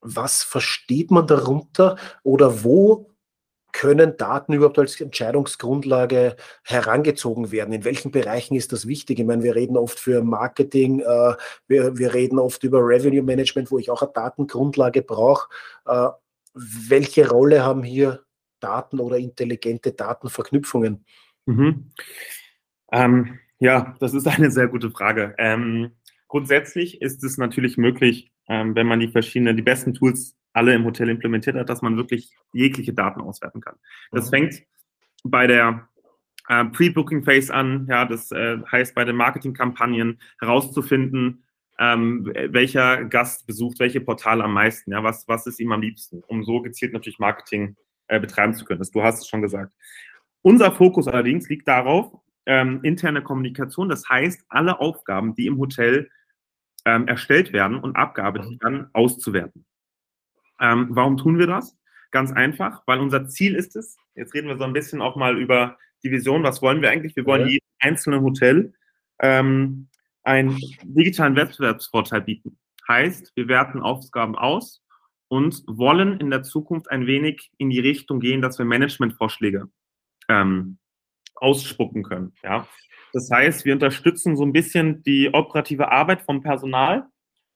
was 0.00 0.42
versteht 0.42 1.10
man 1.10 1.26
darunter 1.26 1.96
oder 2.22 2.62
wo 2.64 3.10
können 3.72 4.16
Daten 4.16 4.52
überhaupt 4.52 4.78
als 4.78 5.00
Entscheidungsgrundlage 5.00 6.36
herangezogen 6.64 7.52
werden? 7.52 7.72
In 7.72 7.84
welchen 7.84 8.10
Bereichen 8.10 8.54
ist 8.54 8.72
das 8.72 8.86
wichtig? 8.86 9.18
Ich 9.18 9.26
meine, 9.26 9.42
wir 9.42 9.54
reden 9.54 9.76
oft 9.76 9.98
für 9.98 10.22
Marketing, 10.22 11.00
äh, 11.00 11.34
wir, 11.66 11.96
wir 11.98 12.14
reden 12.14 12.38
oft 12.38 12.64
über 12.64 12.80
Revenue 12.80 13.22
Management, 13.22 13.70
wo 13.70 13.78
ich 13.78 13.90
auch 13.90 14.02
eine 14.02 14.12
Datengrundlage 14.12 15.02
brauche. 15.02 15.48
Äh, 15.86 16.08
welche 16.54 17.28
Rolle 17.28 17.62
haben 17.62 17.82
hier 17.82 18.24
Daten 18.60 19.00
oder 19.00 19.18
intelligente 19.18 19.92
Datenverknüpfungen? 19.92 21.04
Mhm. 21.46 21.90
Ähm, 22.92 23.38
ja, 23.58 23.96
das 24.00 24.14
ist 24.14 24.26
eine 24.26 24.50
sehr 24.50 24.68
gute 24.68 24.90
Frage. 24.90 25.34
Ähm, 25.38 25.92
grundsätzlich 26.26 27.00
ist 27.02 27.22
es 27.24 27.38
natürlich 27.38 27.76
möglich, 27.76 28.32
ähm, 28.48 28.74
wenn 28.74 28.86
man 28.86 29.00
die 29.00 29.08
verschiedenen, 29.08 29.56
die 29.56 29.62
besten 29.62 29.94
Tools 29.94 30.36
alle 30.58 30.74
im 30.74 30.84
Hotel 30.84 31.08
implementiert 31.08 31.56
hat, 31.56 31.68
dass 31.68 31.82
man 31.82 31.96
wirklich 31.96 32.30
jegliche 32.52 32.92
Daten 32.92 33.20
auswerten 33.20 33.60
kann. 33.60 33.76
Das 34.10 34.26
mhm. 34.26 34.30
fängt 34.30 34.62
bei 35.24 35.46
der 35.46 35.88
äh, 36.48 36.64
Pre-Booking 36.64 37.24
Phase 37.24 37.54
an, 37.54 37.86
ja, 37.88 38.04
das 38.04 38.32
äh, 38.32 38.58
heißt 38.70 38.94
bei 38.94 39.04
den 39.04 39.16
Marketingkampagnen 39.16 40.20
herauszufinden, 40.40 41.44
ähm, 41.78 42.26
welcher 42.34 43.04
Gast 43.04 43.46
besucht 43.46 43.78
welche 43.78 44.00
Portale 44.00 44.42
am 44.42 44.52
meisten, 44.52 44.90
ja, 44.90 45.02
was, 45.04 45.28
was 45.28 45.46
ist 45.46 45.60
ihm 45.60 45.70
am 45.70 45.80
liebsten, 45.80 46.22
um 46.26 46.42
so 46.42 46.60
gezielt 46.60 46.92
natürlich 46.92 47.20
Marketing 47.20 47.76
äh, 48.08 48.18
betreiben 48.18 48.54
zu 48.54 48.64
können. 48.64 48.80
Das, 48.80 48.90
du 48.90 49.02
hast 49.02 49.20
es 49.20 49.28
schon 49.28 49.42
gesagt. 49.42 49.72
Unser 50.42 50.72
Fokus 50.72 51.06
allerdings 51.06 51.48
liegt 51.48 51.68
darauf, 51.68 52.12
ähm, 52.46 52.80
interne 52.82 53.22
Kommunikation, 53.22 53.88
das 53.88 54.08
heißt, 54.08 54.44
alle 54.48 54.80
Aufgaben, 54.80 55.34
die 55.34 55.46
im 55.46 55.58
Hotel 55.58 56.10
ähm, 56.84 57.06
erstellt 57.06 57.52
werden 57.52 57.78
und 57.78 57.96
abgearbeitet 57.96 58.52
mhm. 58.52 58.62
werden, 58.62 58.90
auszuwerten. 58.92 59.64
Ähm, 60.60 60.88
warum 60.90 61.16
tun 61.16 61.38
wir 61.38 61.46
das? 61.46 61.76
Ganz 62.10 62.32
einfach, 62.32 62.82
weil 62.86 63.00
unser 63.00 63.28
Ziel 63.28 63.54
ist 63.54 63.76
es, 63.76 63.96
jetzt 64.14 64.34
reden 64.34 64.48
wir 64.48 64.56
so 64.56 64.64
ein 64.64 64.72
bisschen 64.72 65.02
auch 65.02 65.16
mal 65.16 65.38
über 65.38 65.76
die 66.02 66.10
Vision, 66.10 66.42
was 66.42 66.62
wollen 66.62 66.80
wir 66.80 66.90
eigentlich? 66.90 67.16
Wir 67.16 67.26
wollen 67.26 67.42
ja. 67.42 67.48
jedem 67.48 67.66
einzelnen 67.80 68.22
Hotel 68.22 68.72
ähm, 69.20 69.88
einen 70.22 70.58
digitalen 70.84 71.36
Wettbewerbsvorteil 71.36 72.22
bieten. 72.22 72.58
Heißt, 72.86 73.32
wir 73.34 73.48
werten 73.48 73.80
Aufgaben 73.80 74.36
aus 74.36 74.82
und 75.28 75.62
wollen 75.66 76.20
in 76.20 76.30
der 76.30 76.42
Zukunft 76.42 76.90
ein 76.90 77.06
wenig 77.06 77.50
in 77.58 77.70
die 77.70 77.80
Richtung 77.80 78.20
gehen, 78.20 78.40
dass 78.40 78.58
wir 78.58 78.64
Managementvorschläge 78.64 79.68
ähm, 80.28 80.78
ausspucken 81.34 82.02
können. 82.02 82.32
Ja? 82.42 82.66
Das 83.12 83.30
heißt, 83.30 83.64
wir 83.64 83.74
unterstützen 83.74 84.36
so 84.36 84.44
ein 84.44 84.52
bisschen 84.52 85.02
die 85.02 85.32
operative 85.32 85.90
Arbeit 85.90 86.22
vom 86.22 86.42
Personal 86.42 87.06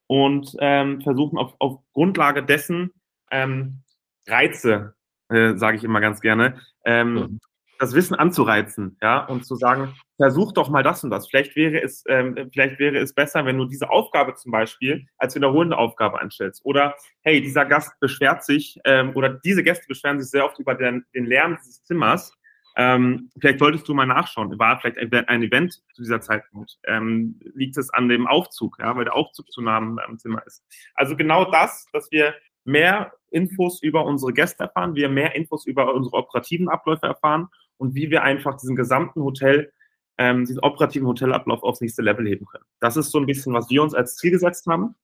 und 0.06 0.54
ähm, 0.60 1.00
versuchen 1.00 1.38
auf, 1.38 1.54
auf 1.58 1.80
Grundlage 1.92 2.42
dessen 2.42 2.92
ähm, 3.30 3.82
Reize, 4.26 4.94
äh, 5.28 5.56
sage 5.56 5.76
ich 5.76 5.84
immer 5.84 6.00
ganz 6.00 6.20
gerne, 6.20 6.60
ähm, 6.84 7.40
das 7.82 7.94
Wissen 7.94 8.14
anzureizen, 8.14 8.96
ja, 9.02 9.24
und 9.24 9.44
zu 9.44 9.56
sagen, 9.56 9.92
versuch 10.16 10.52
doch 10.52 10.68
mal 10.68 10.84
das 10.84 11.02
und 11.02 11.10
das. 11.10 11.28
Vielleicht 11.28 11.56
wäre 11.56 11.82
es, 11.82 12.04
ähm, 12.08 12.48
vielleicht 12.52 12.78
wäre 12.78 12.98
es 12.98 13.12
besser, 13.12 13.44
wenn 13.44 13.58
du 13.58 13.64
diese 13.64 13.90
Aufgabe 13.90 14.36
zum 14.36 14.52
Beispiel 14.52 15.04
als 15.18 15.34
wiederholende 15.34 15.76
Aufgabe 15.76 16.20
anstellst. 16.20 16.64
Oder 16.64 16.94
hey, 17.22 17.40
dieser 17.40 17.64
Gast 17.64 17.98
beschwert 17.98 18.44
sich 18.44 18.78
ähm, 18.84 19.16
oder 19.16 19.30
diese 19.30 19.64
Gäste 19.64 19.84
beschweren 19.88 20.20
sich 20.20 20.30
sehr 20.30 20.44
oft 20.44 20.60
über 20.60 20.76
den, 20.76 21.04
den 21.12 21.26
Lärm 21.26 21.58
dieses 21.60 21.82
Zimmers. 21.82 22.32
Ähm, 22.74 23.30
vielleicht 23.38 23.58
solltest 23.58 23.86
du 23.86 23.94
mal 23.94 24.06
nachschauen. 24.06 24.58
War 24.58 24.80
vielleicht 24.80 24.98
ein 25.28 25.42
Event 25.42 25.74
zu 25.92 26.02
dieser 26.02 26.20
Zeitpunkt? 26.20 26.78
Ähm, 26.84 27.38
liegt 27.54 27.76
es 27.76 27.90
an 27.90 28.08
dem 28.08 28.26
Aufzug, 28.26 28.78
ja, 28.78 28.96
weil 28.96 29.04
der 29.04 29.14
Aufzug 29.14 29.50
zu 29.50 29.60
nah 29.60 29.76
am 29.76 30.18
Zimmer 30.18 30.42
ist? 30.46 30.64
Also 30.94 31.16
genau 31.16 31.50
das, 31.50 31.86
dass 31.92 32.10
wir 32.10 32.34
mehr 32.64 33.12
Infos 33.30 33.82
über 33.82 34.04
unsere 34.04 34.32
Gäste 34.32 34.64
erfahren, 34.64 34.94
wir 34.94 35.08
mehr 35.08 35.34
Infos 35.34 35.66
über 35.66 35.94
unsere 35.94 36.16
operativen 36.16 36.68
Abläufe 36.68 37.06
erfahren 37.06 37.48
und 37.76 37.94
wie 37.94 38.10
wir 38.10 38.22
einfach 38.22 38.56
diesen 38.56 38.76
gesamten 38.76 39.22
Hotel, 39.22 39.72
ähm, 40.18 40.44
diesen 40.44 40.60
operativen 40.60 41.08
Hotelablauf 41.08 41.62
aufs 41.62 41.80
nächste 41.80 42.02
Level 42.02 42.26
heben 42.26 42.46
können. 42.46 42.64
Das 42.80 42.96
ist 42.96 43.10
so 43.10 43.18
ein 43.18 43.26
bisschen, 43.26 43.52
was 43.54 43.70
wir 43.70 43.82
uns 43.82 43.94
als 43.94 44.16
Ziel 44.16 44.30
gesetzt 44.30 44.66
haben 44.66 44.94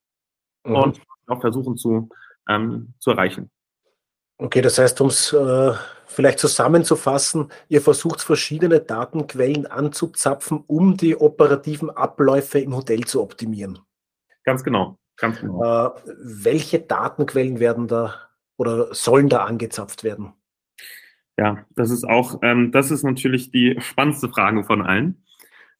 mhm. 0.64 0.74
und 0.74 1.00
auch 1.26 1.40
versuchen 1.40 1.76
zu, 1.76 2.08
ähm, 2.48 2.94
zu 2.98 3.10
erreichen. 3.10 3.50
Okay, 4.38 4.62
das 4.62 4.78
heißt, 4.78 5.00
um 5.00 5.08
es 5.08 5.32
äh, 5.32 5.72
vielleicht 6.06 6.38
zusammenzufassen, 6.38 7.50
ihr 7.68 7.82
versucht 7.82 8.22
verschiedene 8.22 8.80
Datenquellen 8.80 9.66
anzuzapfen, 9.66 10.62
um 10.66 10.96
die 10.96 11.16
operativen 11.16 11.90
Abläufe 11.90 12.60
im 12.60 12.74
Hotel 12.74 13.04
zu 13.04 13.20
optimieren. 13.20 13.80
Ganz 14.44 14.62
genau, 14.62 14.96
ganz 15.16 15.40
genau. 15.40 15.62
Äh, 15.62 15.90
welche 16.22 16.78
Datenquellen 16.78 17.58
werden 17.58 17.88
da 17.88 18.14
oder 18.56 18.94
sollen 18.94 19.28
da 19.28 19.44
angezapft 19.44 20.04
werden? 20.04 20.32
Ja, 21.36 21.64
das 21.76 21.90
ist 21.90 22.04
auch, 22.04 22.38
ähm, 22.42 22.72
das 22.72 22.90
ist 22.90 23.04
natürlich 23.04 23.50
die 23.50 23.76
spannendste 23.80 24.28
Frage 24.28 24.64
von 24.64 24.82
allen. 24.82 25.24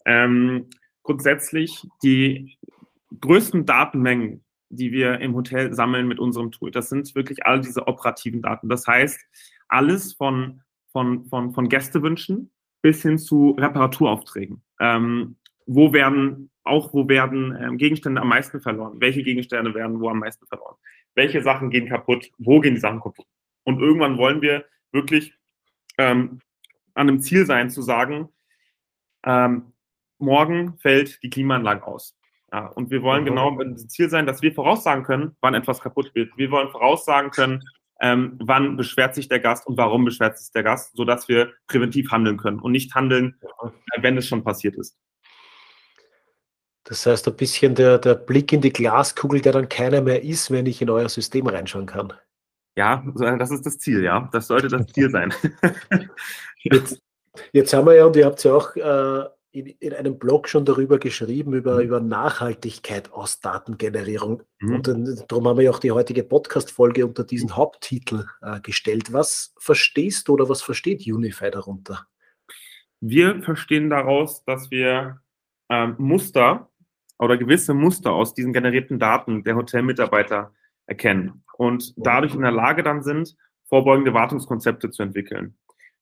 Ähm, 0.05 0.69
grundsätzlich 1.03 1.87
die 2.03 2.59
größten 3.21 3.67
Datenmengen, 3.67 4.45
die 4.71 4.93
wir 4.93 5.21
im 5.21 5.35
Hotel 5.35 5.73
sammeln 5.73 6.07
mit 6.09 6.19
unserem 6.19 6.51
Tool, 6.51 6.71
das 6.71 6.89
sind 6.89 7.15
wirklich 7.15 7.47
all 7.47 7.61
diese 7.61 7.87
operativen 7.87 8.43
Daten. 8.43 8.69
Das 8.69 8.87
heißt, 8.87 9.21
alles 9.69 10.15
von, 10.15 10.61
von, 10.93 11.25
von, 11.27 11.53
von 11.53 11.69
Gästewünschen 11.69 12.51
bis 12.83 13.03
hin 13.03 13.19
zu 13.19 13.57
Reparaturaufträgen. 13.59 14.63
Ähm, 14.81 15.37
wo 15.67 15.93
werden, 15.93 16.51
auch 16.65 16.93
wo 16.95 17.09
werden 17.09 17.57
ähm, 17.61 17.77
Gegenstände 17.77 18.21
am 18.21 18.29
meisten 18.29 18.61
verloren? 18.61 19.01
Welche 19.01 19.23
Gegenstände 19.23 19.75
werden 19.75 20.01
wo 20.01 20.09
am 20.09 20.21
meisten 20.21 20.47
verloren? 20.47 20.77
Welche 21.15 21.43
Sachen 21.43 21.71
gehen 21.71 21.89
kaputt? 21.89 22.31
Wo 22.39 22.61
gehen 22.61 22.75
die 22.75 22.81
Sachen 22.81 23.01
kaputt? 23.01 23.27
Und 23.65 23.81
irgendwann 23.81 24.17
wollen 24.17 24.41
wir 24.41 24.65
wirklich 24.93 25.35
ähm, 25.99 26.41
an 26.95 27.09
einem 27.09 27.21
Ziel 27.21 27.45
sein, 27.45 27.71
zu 27.71 27.83
sagen, 27.83 28.29
ähm, 29.25 29.73
morgen 30.19 30.79
fällt 30.79 31.23
die 31.23 31.31
Klimaanlage 31.31 31.87
aus. 31.87 32.18
Ja, 32.53 32.67
und 32.67 32.91
wir 32.91 33.03
wollen 33.03 33.23
mhm. 33.23 33.27
genau 33.27 33.51
mit 33.51 33.91
Ziel 33.91 34.09
sein, 34.09 34.27
dass 34.27 34.43
wir 34.43 34.53
voraussagen 34.53 35.05
können, 35.05 35.37
wann 35.41 35.55
etwas 35.55 35.81
kaputt 35.81 36.15
wird. 36.15 36.37
Wir 36.37 36.51
wollen 36.51 36.71
voraussagen 36.71 37.31
können, 37.31 37.63
ähm, 38.01 38.39
wann 38.43 38.77
beschwert 38.77 39.15
sich 39.15 39.29
der 39.29 39.41
Gast 39.41 39.67
und 39.67 39.77
warum 39.77 40.05
beschwert 40.05 40.39
sich 40.39 40.51
der 40.53 40.63
Gast, 40.63 40.97
sodass 40.97 41.29
wir 41.29 41.53
präventiv 41.67 42.11
handeln 42.11 42.37
können 42.37 42.61
und 42.61 42.73
nicht 42.73 42.95
handeln, 42.95 43.39
äh, 43.63 44.03
wenn 44.03 44.17
es 44.17 44.27
schon 44.27 44.45
passiert 44.45 44.77
ist. 44.77 44.97
Das 46.85 47.05
heißt, 47.05 47.29
ein 47.29 47.37
bisschen 47.37 47.75
der, 47.75 47.99
der 47.99 48.15
Blick 48.15 48.51
in 48.53 48.63
die 48.63 48.73
Glaskugel, 48.73 49.43
der 49.43 49.53
dann 49.53 49.69
keiner 49.69 50.01
mehr 50.01 50.23
ist, 50.23 50.51
wenn 50.51 50.65
ich 50.65 50.81
in 50.81 50.89
euer 50.89 51.11
System 51.11 51.47
reinschauen 51.47 51.85
kann. 51.85 52.15
Ja, 52.77 53.05
das 53.15 53.51
ist 53.51 53.67
das 53.67 53.79
Ziel, 53.79 54.03
ja. 54.03 54.31
Das 54.33 54.47
sollte 54.47 54.69
das 54.69 54.87
Ziel 54.87 55.11
sein. 55.11 55.35
jetzt, 56.63 57.03
jetzt 57.53 57.75
haben 57.75 57.87
wir 57.89 57.95
ja, 57.95 58.07
und 58.07 58.17
ihr 58.17 58.25
habt 58.25 58.43
ja 58.43 58.55
auch 58.55 58.75
äh, 58.77 59.29
in, 59.59 59.67
in, 59.67 59.93
einem 59.95 60.19
Blog 60.19 60.49
schon 60.49 60.65
darüber 60.65 60.99
geschrieben, 60.99 61.55
über, 61.55 61.77
mhm. 61.77 61.81
über 61.83 62.01
Nachhaltigkeit 62.01 63.13
aus 63.13 63.41
Datengenerierung. 63.41 64.43
Mhm. 64.61 64.75
Und 64.75 64.89
dann, 64.89 65.23
darum 65.29 65.49
haben 65.49 65.57
wir 65.57 65.65
ja 65.65 65.71
auch 65.71 65.79
die 65.79 65.93
heutige 65.93 66.23
Podcast-Folge 66.23 67.07
unter 67.07 67.25
diesen 67.25 67.57
Haupttitel 67.57 68.27
äh, 68.43 68.61
gestellt. 68.61 69.13
Was 69.13 69.55
verstehst 69.59 70.29
du 70.29 70.35
oder 70.35 70.49
was 70.49 70.63
versteht 70.63 71.07
Unify 71.07 71.51
darunter? 71.51 72.07
Wir 73.01 73.43
verstehen 73.43 73.91
daraus, 73.91 74.45
dass 74.45 74.71
wir 74.71 75.21
ähm, 75.69 75.95
Muster 75.99 76.71
oder 77.19 77.37
gewisse 77.37 77.75
Muster 77.75 78.13
aus 78.13 78.35
diesen 78.35 78.53
generierten 78.53 78.99
Daten 78.99 79.45
der 79.45 79.57
Hotelmitarbeiter 79.57 80.53
erkennen 80.87 81.45
und 81.57 81.95
dadurch 81.97 82.35
in 82.35 82.43
der 82.43 82.53
Lage 82.53 82.83
dann 82.83 83.03
sind, 83.03 83.37
vorbeugende 83.69 84.15
Wartungskonzepte 84.15 84.91
zu 84.91 85.03
entwickeln. 85.03 85.57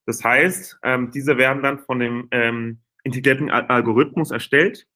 Das 0.06 0.22
heißt, 0.22 0.78
ähm, 0.84 1.10
diese 1.10 1.36
werden 1.36 1.62
dann 1.62 1.80
von 1.80 1.98
dem 1.98 2.28
ähm, 2.30 2.80
intelligenten 3.06 3.50
Algorithmus 3.50 4.30
erstellt, 4.30 4.86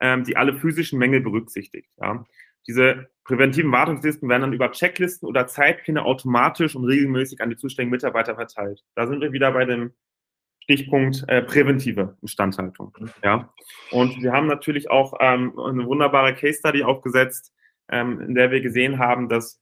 ähm, 0.00 0.24
die 0.24 0.36
alle 0.36 0.54
physischen 0.54 0.98
Mängel 0.98 1.20
berücksichtigt. 1.20 1.90
Ja. 2.00 2.24
Diese 2.66 3.08
präventiven 3.24 3.72
Wartungslisten 3.72 4.28
werden 4.28 4.42
dann 4.42 4.52
über 4.52 4.70
Checklisten 4.72 5.28
oder 5.28 5.46
Zeitpläne 5.46 6.04
automatisch 6.04 6.76
und 6.76 6.84
regelmäßig 6.84 7.40
an 7.40 7.50
die 7.50 7.56
zuständigen 7.56 7.90
Mitarbeiter 7.90 8.34
verteilt. 8.34 8.84
Da 8.94 9.06
sind 9.06 9.20
wir 9.20 9.32
wieder 9.32 9.52
bei 9.52 9.64
dem 9.64 9.92
Stichpunkt 10.62 11.24
äh, 11.28 11.42
präventive 11.42 12.16
Instandhaltung. 12.20 12.94
Ja. 13.24 13.52
Und 13.90 14.22
wir 14.22 14.32
haben 14.32 14.46
natürlich 14.46 14.90
auch 14.90 15.14
ähm, 15.18 15.58
eine 15.58 15.86
wunderbare 15.86 16.34
Case 16.34 16.58
Study 16.58 16.84
aufgesetzt, 16.84 17.54
ähm, 17.90 18.20
in 18.20 18.34
der 18.34 18.50
wir 18.50 18.60
gesehen 18.60 18.98
haben, 18.98 19.28
dass 19.28 19.60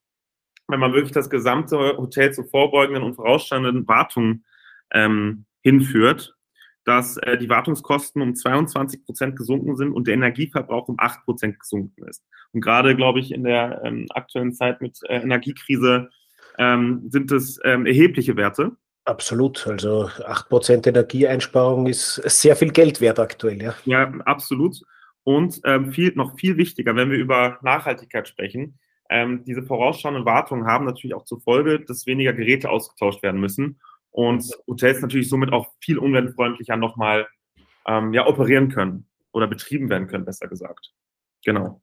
wenn 0.69 0.81
man 0.81 0.93
wirklich 0.93 1.13
das 1.13 1.31
gesamte 1.31 1.97
Hotel 1.97 2.33
zu 2.33 2.43
vorbeugenden 2.43 3.05
und 3.05 3.15
vorausstehenden 3.15 3.87
Wartungen 3.87 4.45
ähm, 4.93 5.47
hinführt, 5.63 6.36
dass 6.87 7.17
äh, 7.19 7.37
die 7.37 7.51
Wartungskosten 7.51 8.23
um 8.23 8.35
22 8.35 9.05
Prozent 9.05 9.37
gesunken 9.37 9.77
sind 9.77 9.93
und 9.93 10.07
der 10.07 10.15
Energieverbrauch 10.15 10.87
um 10.89 10.95
8 10.99 11.25
Prozent 11.25 11.59
gesunken 11.59 12.07
ist. 12.09 12.25
Und 12.53 12.61
gerade, 12.61 12.95
glaube 12.95 13.19
ich, 13.19 13.33
in 13.33 13.43
der 13.43 13.83
ähm, 13.85 14.07
aktuellen 14.11 14.53
Zeit 14.53 14.81
mit 14.81 15.01
äh, 15.09 15.17
Energiekrise 15.17 16.09
ähm, 16.59 17.03
sind 17.11 17.33
es 17.33 17.59
ähm, 17.65 17.87
erhebliche 17.87 18.37
Werte. 18.37 18.77
Absolut. 19.05 19.67
Also 19.67 20.09
8 20.25 20.49
Prozent 20.49 20.87
Energieeinsparung 20.87 21.89
ist 21.89 22.15
sehr 22.25 22.55
viel 22.55 22.71
Geld 22.71 23.01
wert 23.01 23.19
aktuell. 23.19 23.61
Ja, 23.61 23.75
ja 23.85 24.13
absolut. 24.25 24.81
Und 25.25 25.61
ähm, 25.65 25.93
viel, 25.93 26.13
noch 26.15 26.39
viel 26.39 26.57
wichtiger, 26.57 26.95
wenn 26.95 27.11
wir 27.11 27.19
über 27.19 27.59
Nachhaltigkeit 27.63 28.29
sprechen, 28.29 28.79
ähm, 29.11 29.45
diese 29.45 29.65
vorausschauenden 29.65 30.25
Wartungen 30.25 30.67
haben 30.67 30.85
natürlich 30.85 31.15
auch 31.15 31.25
zur 31.25 31.41
Folge, 31.41 31.81
dass 31.81 32.07
weniger 32.07 32.33
Geräte 32.33 32.71
ausgetauscht 32.71 33.25
werden 33.25 33.41
müssen 33.41 33.81
und 34.17 34.51
Hotels 34.67 35.03
natürlich 35.03 35.29
somit 35.29 35.53
auch 35.53 35.69
viel 35.79 35.99
umweltfreundlicher 35.99 36.77
nochmal 36.77 37.29
ähm, 37.87 38.15
ja, 38.15 38.27
operieren 38.27 38.71
können 38.71 39.07
oder 39.33 39.47
betrieben 39.47 39.91
werden 39.91 40.09
können, 40.09 40.25
besser 40.25 40.49
gesagt. 40.49 40.95
Genau. 41.45 41.83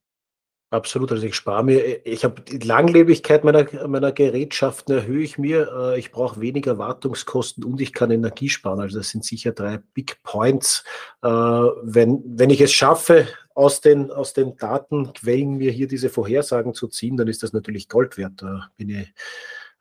Absolut, 0.72 1.12
also 1.12 1.28
ich 1.28 1.36
spare 1.36 1.63
mir, 1.63 2.08
ich 2.08 2.24
habe 2.24 2.42
die 2.42 2.58
Langlebigkeit 2.58 3.44
meiner, 3.44 3.68
meiner 3.88 4.12
Gerätschaften 4.12 4.96
erhöhe 4.96 5.24
ich 5.24 5.38
mir, 5.38 5.70
äh, 5.72 6.00
ich 6.00 6.12
brauche 6.12 6.42
weniger 6.42 6.80
Wartungskosten 6.80 7.63
und 7.63 7.80
ich 7.80 7.94
kann 7.94 8.10
Energie 8.10 8.50
sparen. 8.50 8.80
Also 8.80 8.98
das 8.98 9.10
sind 9.10 9.24
sicher 9.24 9.52
drei 9.52 9.78
Big 9.94 10.24
Points. 10.24 10.84
Äh, 11.22 11.28
wenn, 11.28 12.24
wenn 12.25 12.50
ich 12.50 12.62
es 12.62 12.74
schaffe, 12.74 13.28
aus 13.54 13.82
den, 13.82 14.10
aus 14.10 14.34
den 14.34 14.58
Datenquellen 14.58 15.58
mir 15.58 15.70
hier 15.70 15.88
diese 15.88 16.10
Vorhersagen 16.10 16.74
zu 16.74 16.88
ziehen, 16.88 17.16
dann 17.16 17.28
ist 17.28 17.44
das 17.44 17.54
natürlich 17.54 17.88
Gold 17.88 18.18
wert. 18.18 18.42
Da 18.42 18.72
bin 18.75 18.90
ich 18.90 19.13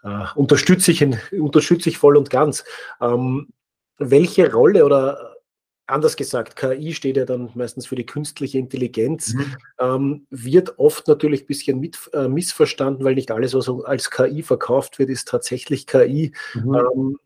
äh, 0.02 0.25
unterstütze, 0.35 0.92
ich, 0.92 1.06
unterstütze 1.32 1.88
ich 1.88 1.99
voll 1.99 2.16
und 2.16 2.30
ganz. 2.30 2.64
Ähm, 3.00 3.49
welche 3.99 4.52
Rolle 4.52 4.85
oder 4.85 5.32
anders 5.87 6.16
gesagt, 6.16 6.56
KI 6.56 6.94
steht 6.94 7.16
ja 7.16 7.25
dann 7.25 7.50
meistens 7.54 7.87
für 7.87 7.97
die 7.97 8.06
künstliche 8.06 8.59
Intelligenz, 8.59 9.35
mhm. 9.35 9.56
ähm, 9.78 10.26
wird 10.30 10.78
oft 10.78 11.06
natürlich 11.09 11.42
ein 11.42 11.47
bisschen 11.47 11.80
mit, 11.80 11.99
äh, 12.12 12.28
missverstanden, 12.28 13.04
weil 13.04 13.14
nicht 13.14 13.30
alles, 13.30 13.54
was 13.54 13.68
als 13.85 14.11
KI 14.11 14.42
verkauft 14.42 14.99
wird, 14.99 15.11
ist 15.11 15.28
tatsächlich 15.28 15.87
KI. 15.87 16.32
Mhm. 16.54 16.75
Ähm, 16.75 17.18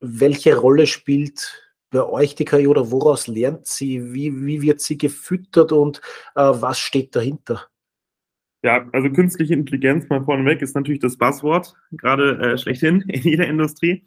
welche 0.00 0.56
Rolle 0.56 0.86
spielt 0.86 1.62
bei 1.90 2.04
euch 2.04 2.34
die 2.34 2.44
KI 2.44 2.66
oder 2.66 2.90
woraus 2.90 3.26
lernt 3.26 3.66
sie? 3.66 4.12
Wie, 4.12 4.44
wie 4.44 4.62
wird 4.62 4.80
sie 4.80 4.98
gefüttert 4.98 5.72
und 5.72 6.00
äh, 6.34 6.42
was 6.42 6.78
steht 6.78 7.14
dahinter? 7.14 7.68
Ja, 8.62 8.86
also 8.92 9.10
künstliche 9.10 9.54
Intelligenz 9.54 10.08
mal 10.08 10.22
vorneweg 10.22 10.62
ist 10.62 10.76
natürlich 10.76 11.00
das 11.00 11.18
Buzzword, 11.18 11.74
gerade 11.90 12.38
äh, 12.38 12.58
schlechthin 12.58 13.00
in 13.08 13.22
jeder 13.22 13.46
Industrie. 13.46 14.04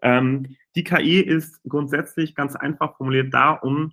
Ähm, 0.00 0.56
die 0.76 0.84
KI 0.84 1.20
ist 1.20 1.60
grundsätzlich 1.68 2.34
ganz 2.34 2.56
einfach 2.56 2.96
formuliert 2.96 3.34
da, 3.34 3.52
um, 3.52 3.92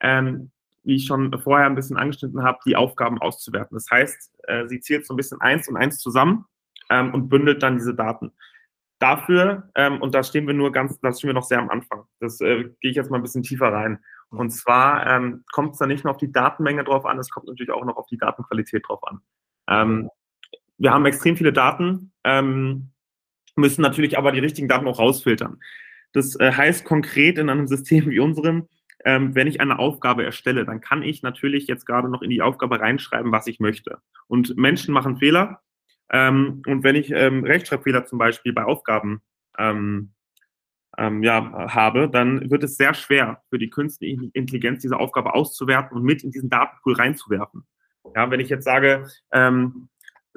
ähm, 0.00 0.50
wie 0.82 0.96
ich 0.96 1.06
schon 1.06 1.32
vorher 1.40 1.66
ein 1.66 1.76
bisschen 1.76 1.96
angeschnitten 1.96 2.42
habe, 2.42 2.58
die 2.66 2.74
Aufgaben 2.74 3.20
auszuwerten. 3.20 3.76
Das 3.76 3.86
heißt, 3.88 4.32
äh, 4.48 4.66
sie 4.66 4.80
zählt 4.80 5.06
so 5.06 5.14
ein 5.14 5.16
bisschen 5.16 5.40
eins 5.40 5.68
und 5.68 5.76
eins 5.76 5.98
zusammen 5.98 6.46
ähm, 6.90 7.14
und 7.14 7.28
bündelt 7.28 7.62
dann 7.62 7.76
diese 7.76 7.94
Daten. 7.94 8.32
Dafür, 8.98 9.70
ähm, 9.74 10.00
und 10.00 10.14
da 10.14 10.24
stehen 10.24 10.46
wir 10.46 10.54
nur 10.54 10.72
ganz, 10.72 10.98
da 11.00 11.12
stehen 11.12 11.28
wir 11.28 11.34
noch 11.34 11.44
sehr 11.44 11.58
am 11.58 11.70
Anfang. 11.70 12.04
Das 12.18 12.40
äh, 12.40 12.64
gehe 12.80 12.90
ich 12.90 12.96
jetzt 12.96 13.10
mal 13.10 13.18
ein 13.18 13.22
bisschen 13.22 13.42
tiefer 13.42 13.72
rein. 13.72 13.98
Und 14.30 14.50
zwar 14.50 15.06
ähm, 15.06 15.44
kommt 15.52 15.72
es 15.72 15.78
dann 15.78 15.88
nicht 15.88 16.04
nur 16.04 16.12
auf 16.12 16.18
die 16.18 16.32
Datenmenge 16.32 16.84
drauf 16.84 17.04
an, 17.04 17.18
es 17.18 17.30
kommt 17.30 17.46
natürlich 17.46 17.70
auch 17.70 17.84
noch 17.84 17.96
auf 17.96 18.06
die 18.06 18.16
Datenqualität 18.16 18.88
drauf 18.88 19.06
an. 19.06 19.20
Ähm, 19.68 20.08
wir 20.78 20.92
haben 20.92 21.06
extrem 21.06 21.36
viele 21.36 21.52
Daten, 21.52 22.12
ähm, 22.24 22.90
müssen 23.56 23.82
natürlich 23.82 24.18
aber 24.18 24.32
die 24.32 24.40
richtigen 24.40 24.68
Daten 24.68 24.88
auch 24.88 24.98
rausfiltern. 24.98 25.60
Das 26.12 26.38
äh, 26.40 26.52
heißt 26.52 26.84
konkret 26.84 27.38
in 27.38 27.48
einem 27.48 27.66
System 27.66 28.10
wie 28.10 28.20
unserem, 28.20 28.68
ähm, 29.04 29.34
wenn 29.34 29.46
ich 29.46 29.60
eine 29.60 29.78
Aufgabe 29.78 30.24
erstelle, 30.24 30.64
dann 30.64 30.80
kann 30.80 31.02
ich 31.02 31.22
natürlich 31.22 31.66
jetzt 31.66 31.86
gerade 31.86 32.08
noch 32.08 32.22
in 32.22 32.30
die 32.30 32.42
Aufgabe 32.42 32.80
reinschreiben, 32.80 33.32
was 33.32 33.46
ich 33.46 33.60
möchte. 33.60 33.98
Und 34.28 34.56
Menschen 34.56 34.94
machen 34.94 35.18
Fehler. 35.18 35.60
Ähm, 36.10 36.62
und 36.66 36.84
wenn 36.84 36.96
ich 36.96 37.10
ähm, 37.10 37.44
Rechtschreibfehler 37.44 38.04
zum 38.04 38.18
Beispiel 38.18 38.52
bei 38.52 38.64
Aufgaben 38.64 39.22
ähm, 39.58 40.12
ähm, 40.98 41.22
ja, 41.22 41.72
habe, 41.74 42.08
dann 42.08 42.50
wird 42.50 42.64
es 42.64 42.76
sehr 42.76 42.94
schwer 42.94 43.42
für 43.48 43.58
die 43.58 43.70
künstliche 43.70 44.30
Intelligenz, 44.34 44.82
diese 44.82 44.98
Aufgabe 44.98 45.34
auszuwerten 45.34 45.96
und 45.96 46.04
mit 46.04 46.22
in 46.22 46.30
diesen 46.30 46.50
Datenpool 46.50 46.94
reinzuwerfen. 46.94 47.64
Ja, 48.14 48.30
wenn 48.30 48.40
ich 48.40 48.48
jetzt 48.48 48.64
sage, 48.64 49.08
ähm, 49.32 49.88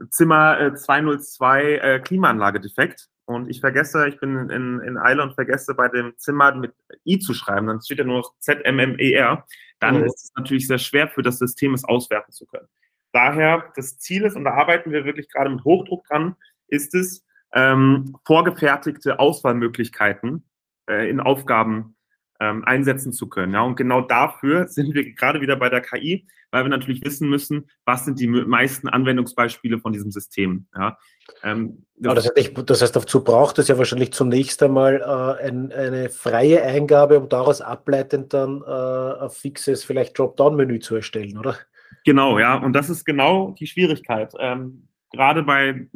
Zimmer 0.10 0.60
äh, 0.60 0.75
202 0.75 1.63
äh, 1.63 2.00
Klimaanlage 2.00 2.60
defekt 2.60 3.07
und 3.25 3.50
ich 3.50 3.60
vergesse, 3.60 4.07
ich 4.07 4.19
bin 4.19 4.50
in, 4.50 4.79
in 4.81 4.98
Eile 4.98 5.24
und 5.24 5.36
vergesse 5.36 5.74
bei 5.74 5.88
dem 5.88 6.13
Zimmer 6.17 6.53
mit 6.55 6.74
I 7.05 7.19
zu 7.19 7.34
schreiben, 7.34 7.67
dann 7.67 7.81
steht 7.81 8.00
ja 8.00 8.03
nur 8.03 8.19
noch 8.19 8.34
ZMMER, 8.39 9.45
dann 9.79 9.98
mhm. 9.98 10.05
ist 10.05 10.25
es 10.25 10.31
natürlich 10.36 10.67
sehr 10.67 10.77
schwer 10.77 11.07
für 11.07 11.22
das 11.22 11.39
System, 11.39 11.74
es 11.74 11.86
auswerten 11.86 12.31
zu 12.31 12.45
können. 12.45 12.67
Daher 13.13 13.72
das 13.75 13.98
Ziel 13.98 14.24
ist, 14.24 14.36
und 14.36 14.43
da 14.43 14.51
arbeiten 14.51 14.91
wir 14.91 15.05
wirklich 15.05 15.29
gerade 15.29 15.50
mit 15.50 15.63
Hochdruck 15.63 16.05
dran, 16.05 16.36
ist 16.67 16.93
es, 16.93 17.25
ähm, 17.53 18.17
vorgefertigte 18.25 19.19
Auswahlmöglichkeiten 19.19 20.43
äh, 20.89 21.10
in 21.10 21.22
Aufgaben 21.22 21.94
ähm, 22.39 22.63
einsetzen 22.65 23.13
zu 23.13 23.27
können. 23.27 23.54
Ja, 23.54 23.62
und 23.62 23.75
genau 23.75 24.01
dafür 24.01 24.68
sind 24.68 24.94
wir 24.94 25.13
gerade 25.13 25.42
wieder 25.42 25.56
bei 25.56 25.70
der 25.70 25.82
KI, 25.82 26.27
weil 26.51 26.63
wir 26.63 26.70
natürlich 26.70 27.04
wissen 27.04 27.30
müssen, 27.30 27.70
was 27.86 28.06
sind 28.06 28.20
die 28.20 28.27
meisten 28.27 28.88
Anwendungsbeispiele 28.88 29.80
von 29.80 29.94
diesem 29.94 30.12
System. 30.12 30.68
Ja, 30.75 30.98
ähm, 31.44 31.86
das, 31.98 32.15
das, 32.15 32.34
heißt, 32.36 32.70
das, 32.70 32.82
heißt, 32.82 32.96
dazu 32.96 33.24
braucht 33.24 33.58
es 33.60 33.68
ja 33.68 33.77
wahrscheinlich 33.77 34.12
zunächst 34.12 34.62
einmal 34.62 34.96
äh, 35.01 35.48
ein, 35.48 35.72
eine 35.72 36.10
freie 36.10 36.62
Eingabe, 36.63 37.20
um 37.20 37.30
daraus 37.30 37.62
ableitend 37.62 38.34
dann 38.34 38.62
äh, 38.62 39.24
ein 39.24 39.30
fixes, 39.30 39.84
vielleicht 39.84 40.18
Dropdown-Menü 40.18 40.80
zu 40.80 40.96
erstellen, 40.96 41.38
oder? 41.38 41.58
Genau, 42.04 42.38
ja, 42.38 42.56
und 42.56 42.74
das 42.74 42.89
ist 42.89 43.06
genau 43.06 43.56
die 43.58 43.68
Schwierigkeit. 43.68 44.34
Ähm, 44.39 44.88
gerade 45.12 45.44
bei 45.44 45.88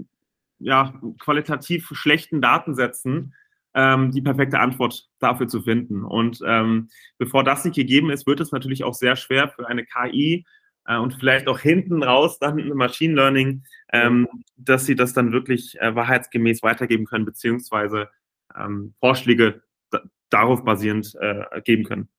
ja, 0.59 0.93
qualitativ 1.19 1.89
schlechten 1.93 2.41
Datensätzen 2.41 3.33
ähm, 3.79 4.11
die 4.11 4.21
perfekte 4.21 4.59
Antwort 4.59 5.07
dafür 5.19 5.47
zu 5.47 5.61
finden. 5.61 6.03
Und 6.03 6.41
ähm, 6.45 6.89
bevor 7.17 7.43
das 7.43 7.63
nicht 7.63 7.75
gegeben 7.75 8.09
ist, 8.09 8.27
wird 8.27 8.41
es 8.41 8.51
natürlich 8.51 8.83
auch 8.83 8.93
sehr 8.93 9.15
schwer 9.15 9.47
für 9.49 9.67
eine 9.67 9.85
KI 9.85 10.45
äh, 10.85 10.97
und 10.97 11.13
vielleicht 11.13 11.47
auch 11.47 11.59
hinten 11.59 12.03
raus 12.03 12.39
dann 12.39 12.67
Machine 12.75 13.15
Learning, 13.15 13.63
ähm, 13.93 14.27
dass 14.57 14.85
sie 14.85 14.95
das 14.95 15.13
dann 15.13 15.31
wirklich 15.31 15.79
äh, 15.79 15.95
wahrheitsgemäß 15.95 16.61
weitergeben 16.61 17.05
können, 17.05 17.25
beziehungsweise 17.25 18.09
ähm, 18.57 18.93
Vorschläge 18.99 19.61
darauf 20.29 20.63
basierend 20.63 21.15
äh, 21.21 21.61
geben 21.61 21.85
können 21.85 22.09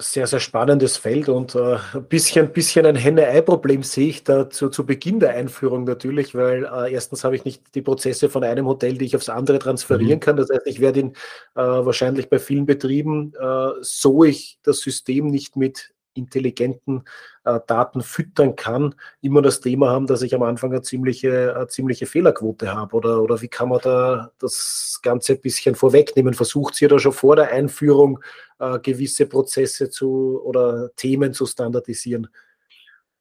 sehr, 0.00 0.26
sehr 0.26 0.40
spannendes 0.40 0.96
Feld 0.96 1.28
und 1.28 1.54
äh, 1.54 1.76
ein 1.94 2.04
bisschen, 2.08 2.52
bisschen 2.52 2.86
ein 2.86 2.96
Henne-Ei-Problem 2.96 3.82
sehe 3.82 4.08
ich 4.08 4.24
da 4.24 4.48
zu, 4.48 4.68
zu 4.68 4.86
Beginn 4.86 5.20
der 5.20 5.30
Einführung 5.30 5.84
natürlich, 5.84 6.34
weil 6.34 6.64
äh, 6.64 6.92
erstens 6.92 7.22
habe 7.24 7.36
ich 7.36 7.44
nicht 7.44 7.74
die 7.74 7.82
Prozesse 7.82 8.28
von 8.28 8.42
einem 8.42 8.66
Hotel, 8.66 8.98
die 8.98 9.04
ich 9.04 9.16
aufs 9.16 9.28
andere 9.28 9.58
transferieren 9.58 10.16
mhm. 10.16 10.20
kann. 10.20 10.36
Das 10.36 10.50
heißt, 10.50 10.66
ich 10.66 10.80
werde 10.80 11.00
ihn 11.00 11.12
äh, 11.54 11.60
wahrscheinlich 11.60 12.28
bei 12.28 12.38
vielen 12.38 12.66
Betrieben, 12.66 13.32
äh, 13.40 13.68
so 13.82 14.24
ich 14.24 14.58
das 14.62 14.80
System 14.80 15.26
nicht 15.28 15.56
mit 15.56 15.92
intelligenten 16.14 17.04
äh, 17.44 17.60
Daten 17.66 18.02
füttern 18.02 18.56
kann, 18.56 18.94
immer 19.20 19.42
das 19.42 19.60
Thema 19.60 19.90
haben, 19.90 20.06
dass 20.06 20.22
ich 20.22 20.34
am 20.34 20.42
Anfang 20.42 20.70
eine 20.70 20.82
ziemliche, 20.82 21.54
eine 21.56 21.68
ziemliche 21.68 22.06
Fehlerquote 22.06 22.74
habe? 22.74 22.96
Oder, 22.96 23.22
oder 23.22 23.40
wie 23.40 23.48
kann 23.48 23.68
man 23.68 23.80
da 23.82 24.30
das 24.38 25.00
Ganze 25.02 25.34
ein 25.34 25.40
bisschen 25.40 25.74
vorwegnehmen? 25.74 26.34
Versucht 26.34 26.80
ihr 26.82 26.88
da 26.88 26.98
schon 26.98 27.12
vor 27.12 27.36
der 27.36 27.50
Einführung 27.52 28.20
äh, 28.60 28.78
gewisse 28.78 29.26
Prozesse 29.26 29.90
zu 29.90 30.40
oder 30.44 30.90
Themen 30.96 31.32
zu 31.32 31.46
standardisieren? 31.46 32.28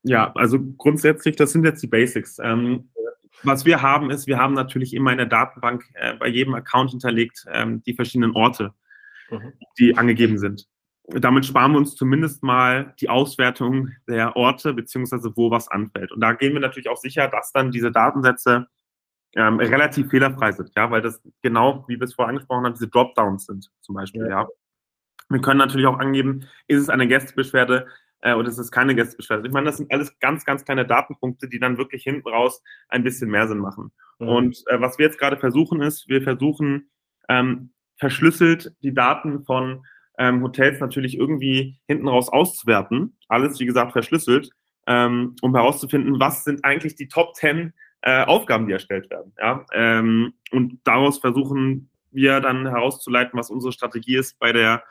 Ja, 0.04 0.32
also 0.36 0.60
grundsätzlich, 0.78 1.36
das 1.36 1.52
sind 1.52 1.66
jetzt 1.66 1.82
die 1.82 1.88
Basics. 1.88 2.38
Ähm, 2.42 2.90
was 3.44 3.66
wir 3.66 3.82
haben, 3.82 4.12
ist, 4.12 4.28
wir 4.28 4.38
haben 4.38 4.54
natürlich 4.54 4.94
immer 4.94 5.12
in 5.12 5.18
der 5.18 5.28
Datenbank 5.28 5.84
äh, 5.96 6.16
bei 6.16 6.28
jedem 6.28 6.54
Account 6.54 6.92
hinterlegt 6.92 7.46
ähm, 7.52 7.82
die 7.84 7.94
verschiedenen 7.94 8.36
Orte, 8.36 8.74
mhm. 9.30 9.54
die 9.78 9.98
angegeben 9.98 10.38
sind 10.38 10.68
damit 11.12 11.46
sparen 11.46 11.72
wir 11.72 11.80
uns 11.80 11.96
zumindest 11.96 12.44
mal 12.44 12.94
die 13.00 13.10
Auswertung 13.10 13.90
der 14.08 14.36
Orte 14.36 14.74
beziehungsweise 14.74 15.36
wo 15.36 15.50
was 15.50 15.68
anfällt. 15.68 16.12
Und 16.12 16.22
da 16.22 16.34
gehen 16.34 16.54
wir 16.54 16.60
natürlich 16.60 16.90
auch 16.90 16.98
sicher, 16.98 17.28
dass 17.28 17.52
dann 17.52 17.72
diese 17.72 17.92
Datensätze 17.92 18.68
ähm, 19.36 19.60
relativ 19.60 20.10
fehlerfrei 20.10 20.52
sind, 20.52 20.72
ja, 20.76 20.90
weil 20.90 21.02
das 21.02 21.22
genau, 21.42 21.86
wie 21.88 22.00
wir 22.00 22.04
es 22.04 22.14
vorher 22.14 22.30
angesprochen 22.30 22.66
haben, 22.66 22.74
diese 22.74 22.88
Dropdowns 22.88 23.46
sind 23.46 23.72
zum 23.82 23.96
Beispiel, 23.96 24.22
ja. 24.24 24.42
ja. 24.42 24.48
Wir 25.30 25.42
können 25.42 25.60
natürlich 25.60 25.88
auch 25.88 26.00
angeben, 26.00 26.48
ist 26.68 26.82
es 26.82 26.90
eine 26.90 27.08
Gästebeschwerde 27.08 27.88
äh, 28.22 28.34
oder 28.34 28.50
ist 28.50 28.58
es 28.58 28.72
keine 28.72 28.96
Gästebeschwerde. 28.96 29.48
Ich 29.48 29.54
meine, 29.54 29.68
das 29.68 29.78
sind 29.78 29.92
alles 29.92 30.18
ganz, 30.20 30.44
ganz 30.44 30.66
kleine 30.66 30.86
Datenpunkte, 30.86 31.48
die 31.48 31.60
dann 31.60 31.78
wirklich 31.78 32.04
hinten 32.04 32.28
raus 32.28 32.64
ein 32.90 33.04
bisschen 33.04 33.30
mehr 33.30 33.48
Sinn 33.48 33.60
machen. 33.60 33.92
Mhm. 34.20 34.28
Und 34.28 34.64
äh, 34.68 34.82
was 34.82 34.98
wir 34.98 35.06
jetzt 35.06 35.20
gerade 35.20 35.38
versuchen 35.38 35.82
ist, 35.82 36.10
wir 36.10 36.22
versuchen 36.22 36.90
ähm, 37.30 37.72
verschlüsselt 37.98 38.74
die 38.82 38.94
Daten 38.94 39.44
von 39.46 39.84
ähm, 40.18 40.42
Hotels 40.44 40.80
natürlich 40.80 41.18
irgendwie 41.18 41.80
hinten 41.88 42.08
raus 42.08 42.30
auszuwerten. 42.30 43.18
Alles, 43.28 43.60
wie 43.60 43.66
gesagt, 43.66 43.92
verschlüsselt, 43.92 44.50
ähm, 44.88 45.36
um 45.42 45.56
herauszufinden, 45.56 46.20
was 46.20 46.44
sind 46.44 46.66
eigentlich 46.66 46.96
die 46.96 47.08
Top 47.08 47.36
10 47.36 47.74
äh, 48.02 48.24
Aufgaben, 48.24 48.68
die 48.68 48.74
erstellt 48.74 49.10
werden. 49.10 49.34
Ja? 49.38 49.66
Ähm, 49.74 50.34
und 50.52 50.80
daraus 50.84 51.20
versuchen 51.20 51.90
wir 52.12 52.42
dann 52.42 52.68
herauszuleiten, 52.68 53.38
was 53.38 53.50
unsere 53.50 53.72
Strategie 53.72 54.16
ist 54.16 54.40
bei 54.40 54.52
der 54.52 54.84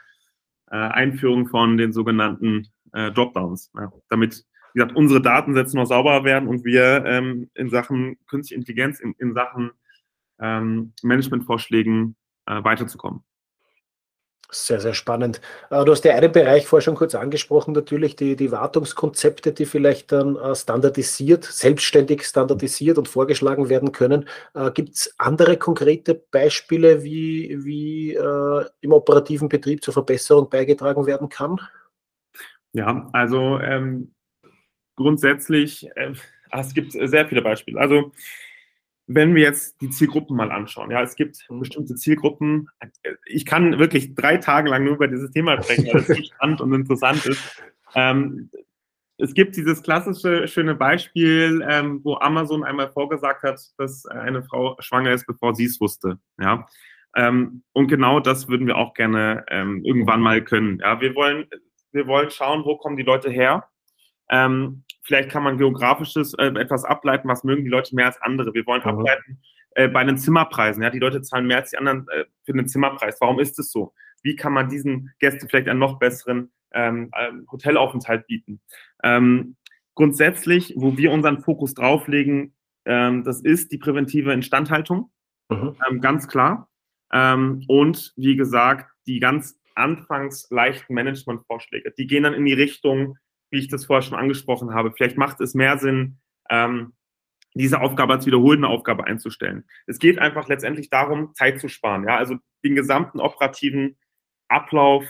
äh, 0.70 0.76
Einführung 0.76 1.48
von 1.48 1.76
den 1.76 1.92
sogenannten 1.92 2.68
äh, 2.92 3.10
Dropdowns. 3.10 3.70
Ja? 3.74 3.92
Damit, 4.08 4.44
wie 4.72 4.80
gesagt, 4.80 4.96
unsere 4.96 5.20
Datensätze 5.20 5.76
noch 5.76 5.86
sauberer 5.86 6.24
werden 6.24 6.48
und 6.48 6.64
wir 6.64 7.04
ähm, 7.04 7.50
in 7.54 7.70
Sachen 7.70 8.16
künstliche 8.26 8.58
Intelligenz, 8.58 9.00
in, 9.00 9.14
in 9.18 9.34
Sachen 9.34 9.70
ähm, 10.40 10.92
Managementvorschlägen 11.02 12.16
äh, 12.46 12.62
weiterzukommen. 12.62 13.22
Sehr, 14.50 14.80
sehr 14.80 14.94
spannend. 14.94 15.42
Äh, 15.70 15.84
du 15.84 15.92
hast 15.92 16.04
ja 16.04 16.14
einen 16.14 16.32
Bereich 16.32 16.66
vorher 16.66 16.82
schon 16.82 16.94
kurz 16.94 17.14
angesprochen, 17.14 17.74
natürlich 17.74 18.16
die, 18.16 18.34
die 18.34 18.50
Wartungskonzepte, 18.50 19.52
die 19.52 19.66
vielleicht 19.66 20.10
dann 20.10 20.36
äh, 20.36 20.54
standardisiert, 20.54 21.44
selbstständig 21.44 22.24
standardisiert 22.24 22.96
und 22.96 23.08
vorgeschlagen 23.08 23.68
werden 23.68 23.92
können. 23.92 24.26
Äh, 24.54 24.70
Gibt 24.70 24.94
es 24.94 25.14
andere 25.18 25.58
konkrete 25.58 26.14
Beispiele, 26.14 27.02
wie, 27.02 27.58
wie 27.64 28.18
im 28.80 28.92
operativen 28.92 29.48
Betrieb 29.48 29.84
zur 29.84 29.94
Verbesserung 29.94 30.48
beigetragen 30.48 31.06
werden 31.06 31.28
kann? 31.28 31.60
Ja, 32.72 33.08
also 33.12 33.58
ähm, 33.58 34.14
grundsätzlich, 34.96 35.88
äh, 35.96 36.12
es 36.50 36.74
gibt 36.74 36.92
sehr 36.92 37.26
viele 37.26 37.42
Beispiele. 37.42 37.80
Also 37.80 38.12
wenn 39.08 39.34
wir 39.34 39.42
jetzt 39.42 39.80
die 39.80 39.88
Zielgruppen 39.88 40.36
mal 40.36 40.52
anschauen, 40.52 40.90
ja, 40.90 41.02
es 41.02 41.16
gibt 41.16 41.38
mhm. 41.48 41.60
bestimmte 41.60 41.94
Zielgruppen. 41.94 42.68
Ich 43.24 43.46
kann 43.46 43.78
wirklich 43.78 44.14
drei 44.14 44.36
Tage 44.36 44.68
lang 44.68 44.84
nur 44.84 44.94
über 44.94 45.08
dieses 45.08 45.30
Thema 45.30 45.60
sprechen, 45.62 45.86
weil 45.86 46.02
es 46.02 46.06
so 46.06 46.14
spannend 46.34 46.60
und 46.60 46.72
interessant 46.74 47.24
ist. 47.26 47.62
Ähm, 47.94 48.50
es 49.16 49.34
gibt 49.34 49.56
dieses 49.56 49.82
klassische 49.82 50.46
schöne 50.46 50.74
Beispiel, 50.74 51.64
ähm, 51.68 52.00
wo 52.04 52.16
Amazon 52.16 52.62
einmal 52.62 52.92
vorgesagt 52.92 53.42
hat, 53.42 53.60
dass 53.78 54.06
eine 54.06 54.42
Frau 54.42 54.76
schwanger 54.78 55.12
ist, 55.12 55.26
bevor 55.26 55.54
sie 55.54 55.64
es 55.64 55.80
wusste. 55.80 56.18
Ja. 56.38 56.66
Ähm, 57.16 57.62
und 57.72 57.88
genau 57.88 58.20
das 58.20 58.48
würden 58.48 58.66
wir 58.66 58.76
auch 58.76 58.92
gerne 58.92 59.44
ähm, 59.48 59.82
irgendwann 59.84 60.20
mal 60.20 60.44
können. 60.44 60.80
Ja, 60.80 61.00
wir 61.00 61.14
wollen, 61.14 61.46
wir 61.92 62.06
wollen 62.06 62.30
schauen, 62.30 62.64
wo 62.64 62.76
kommen 62.76 62.98
die 62.98 63.02
Leute 63.02 63.30
her 63.30 63.68
ähm, 64.28 64.84
vielleicht 65.08 65.30
kann 65.30 65.42
man 65.42 65.56
geografisches 65.56 66.34
äh, 66.34 66.48
etwas 66.48 66.84
ableiten, 66.84 67.28
was 67.28 67.42
mögen 67.42 67.64
die 67.64 67.70
Leute 67.70 67.96
mehr 67.96 68.06
als 68.06 68.20
andere. 68.20 68.52
Wir 68.52 68.66
wollen 68.66 68.82
mhm. 68.82 68.90
ableiten 68.90 69.40
äh, 69.70 69.88
bei 69.88 70.04
den 70.04 70.18
Zimmerpreisen. 70.18 70.82
Ja, 70.82 70.90
die 70.90 70.98
Leute 70.98 71.22
zahlen 71.22 71.46
mehr 71.46 71.56
als 71.56 71.70
die 71.70 71.78
anderen 71.78 72.06
äh, 72.08 72.26
für 72.44 72.52
den 72.52 72.68
Zimmerpreis. 72.68 73.16
Warum 73.20 73.40
ist 73.40 73.58
es 73.58 73.72
so? 73.72 73.94
Wie 74.22 74.36
kann 74.36 74.52
man 74.52 74.68
diesen 74.68 75.14
Gästen 75.18 75.48
vielleicht 75.48 75.66
einen 75.66 75.80
noch 75.80 75.98
besseren 75.98 76.52
ähm, 76.72 77.10
ähm, 77.18 77.46
Hotelaufenthalt 77.50 78.26
bieten? 78.26 78.60
Ähm, 79.02 79.56
grundsätzlich, 79.94 80.74
wo 80.76 80.98
wir 80.98 81.10
unseren 81.10 81.40
Fokus 81.40 81.72
drauflegen, 81.72 82.54
ähm, 82.84 83.24
das 83.24 83.40
ist 83.40 83.72
die 83.72 83.78
präventive 83.78 84.34
Instandhaltung, 84.34 85.10
mhm. 85.48 85.74
ähm, 85.88 86.02
ganz 86.02 86.28
klar. 86.28 86.68
Ähm, 87.10 87.64
und 87.66 88.12
wie 88.16 88.36
gesagt, 88.36 88.90
die 89.06 89.20
ganz 89.20 89.58
anfangs 89.74 90.48
leichten 90.50 90.92
Managementvorschläge, 90.92 91.94
die 91.96 92.06
gehen 92.06 92.24
dann 92.24 92.34
in 92.34 92.44
die 92.44 92.52
Richtung, 92.52 93.16
wie 93.50 93.58
ich 93.58 93.68
das 93.68 93.86
vorher 93.86 94.02
schon 94.02 94.18
angesprochen 94.18 94.74
habe. 94.74 94.92
Vielleicht 94.92 95.16
macht 95.16 95.40
es 95.40 95.54
mehr 95.54 95.78
Sinn, 95.78 96.18
ähm, 96.50 96.92
diese 97.54 97.80
Aufgabe 97.80 98.14
als 98.14 98.26
wiederholende 98.26 98.68
Aufgabe 98.68 99.04
einzustellen. 99.04 99.64
Es 99.86 99.98
geht 99.98 100.18
einfach 100.18 100.48
letztendlich 100.48 100.90
darum, 100.90 101.34
Zeit 101.34 101.60
zu 101.60 101.68
sparen. 101.68 102.04
Ja? 102.06 102.16
Also 102.16 102.36
den 102.64 102.74
gesamten 102.74 103.20
operativen 103.20 103.96
Ablauf 104.48 105.04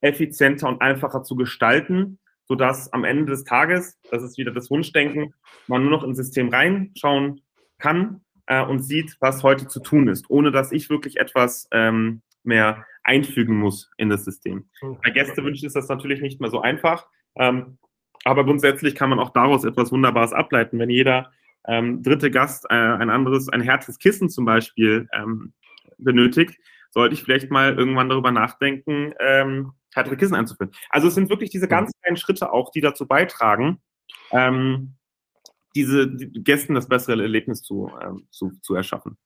effizienter 0.00 0.68
und 0.68 0.80
einfacher 0.80 1.22
zu 1.22 1.36
gestalten, 1.36 2.18
sodass 2.46 2.92
am 2.92 3.04
Ende 3.04 3.26
des 3.26 3.44
Tages, 3.44 3.98
das 4.10 4.22
ist 4.22 4.38
wieder 4.38 4.52
das 4.52 4.70
Wunschdenken, 4.70 5.34
man 5.66 5.82
nur 5.82 5.90
noch 5.90 6.04
ins 6.04 6.16
System 6.16 6.48
reinschauen 6.48 7.40
kann 7.78 8.22
äh, 8.46 8.64
und 8.64 8.82
sieht, 8.82 9.16
was 9.20 9.42
heute 9.42 9.68
zu 9.68 9.80
tun 9.80 10.08
ist, 10.08 10.30
ohne 10.30 10.52
dass 10.52 10.72
ich 10.72 10.88
wirklich 10.88 11.18
etwas 11.18 11.68
ähm, 11.72 12.22
mehr 12.42 12.86
einfügen 13.02 13.56
muss 13.56 13.90
in 13.96 14.08
das 14.08 14.24
System. 14.24 14.68
Mhm. 14.80 14.98
Bei 15.02 15.10
Gästewünschen 15.10 15.66
ist 15.66 15.76
das 15.76 15.88
natürlich 15.88 16.20
nicht 16.20 16.40
mehr 16.40 16.50
so 16.50 16.60
einfach. 16.60 17.08
Ähm, 17.36 17.78
aber 18.24 18.44
grundsätzlich 18.44 18.94
kann 18.94 19.10
man 19.10 19.20
auch 19.20 19.30
daraus 19.30 19.64
etwas 19.64 19.92
Wunderbares 19.92 20.32
ableiten. 20.32 20.78
Wenn 20.78 20.90
jeder 20.90 21.30
ähm, 21.66 22.02
dritte 22.02 22.30
Gast 22.30 22.64
äh, 22.68 22.74
ein 22.74 23.10
anderes, 23.10 23.48
ein 23.48 23.60
härtes 23.60 23.98
Kissen 23.98 24.28
zum 24.28 24.44
Beispiel 24.44 25.08
ähm, 25.12 25.52
benötigt, 25.98 26.58
sollte 26.90 27.14
ich 27.14 27.22
vielleicht 27.22 27.50
mal 27.50 27.76
irgendwann 27.76 28.08
darüber 28.08 28.30
nachdenken, 28.30 29.12
ähm, 29.20 29.72
härtere 29.94 30.16
Kissen 30.16 30.34
einzuführen. 30.34 30.72
Also 30.90 31.08
es 31.08 31.14
sind 31.14 31.30
wirklich 31.30 31.50
diese 31.50 31.68
ganz 31.68 31.92
kleinen 32.02 32.16
Schritte 32.16 32.52
auch, 32.52 32.70
die 32.70 32.80
dazu 32.80 33.06
beitragen, 33.06 33.80
ähm, 34.30 34.94
diese 35.74 36.08
die 36.08 36.42
Gästen 36.42 36.74
das 36.74 36.88
bessere 36.88 37.22
Erlebnis 37.22 37.62
zu, 37.62 37.90
ähm, 38.02 38.26
zu, 38.30 38.52
zu 38.62 38.74
erschaffen. 38.74 39.18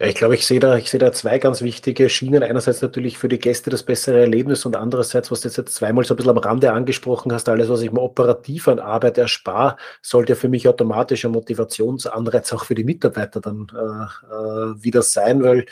Ja, 0.00 0.06
ich 0.06 0.14
glaube, 0.14 0.34
ich 0.34 0.46
sehe 0.46 0.60
da, 0.60 0.78
ich 0.78 0.90
sehe 0.90 0.98
da 0.98 1.12
zwei 1.12 1.38
ganz 1.38 1.60
wichtige 1.60 2.08
Schienen. 2.08 2.42
Einerseits 2.42 2.80
natürlich 2.80 3.18
für 3.18 3.28
die 3.28 3.38
Gäste 3.38 3.68
das 3.68 3.82
bessere 3.82 4.20
Erlebnis 4.20 4.64
und 4.64 4.74
andererseits, 4.74 5.30
was 5.30 5.42
du 5.42 5.48
jetzt 5.48 5.74
zweimal 5.74 6.04
so 6.04 6.14
ein 6.14 6.16
bisschen 6.16 6.30
am 6.30 6.38
Rande 6.38 6.72
angesprochen 6.72 7.34
hast, 7.34 7.50
alles, 7.50 7.68
was 7.68 7.82
ich 7.82 7.92
mir 7.92 8.00
operativ 8.00 8.66
an 8.68 8.78
Arbeit 8.78 9.18
erspare, 9.18 9.76
sollte 10.00 10.36
für 10.36 10.48
mich 10.48 10.66
automatisch 10.66 11.26
ein 11.26 11.32
Motivationsanreiz 11.32 12.50
auch 12.54 12.64
für 12.64 12.74
die 12.74 12.84
Mitarbeiter 12.84 13.42
dann 13.42 13.66
äh, 13.74 14.34
äh, 14.34 14.82
wieder 14.82 15.02
sein, 15.02 15.42
weil 15.42 15.66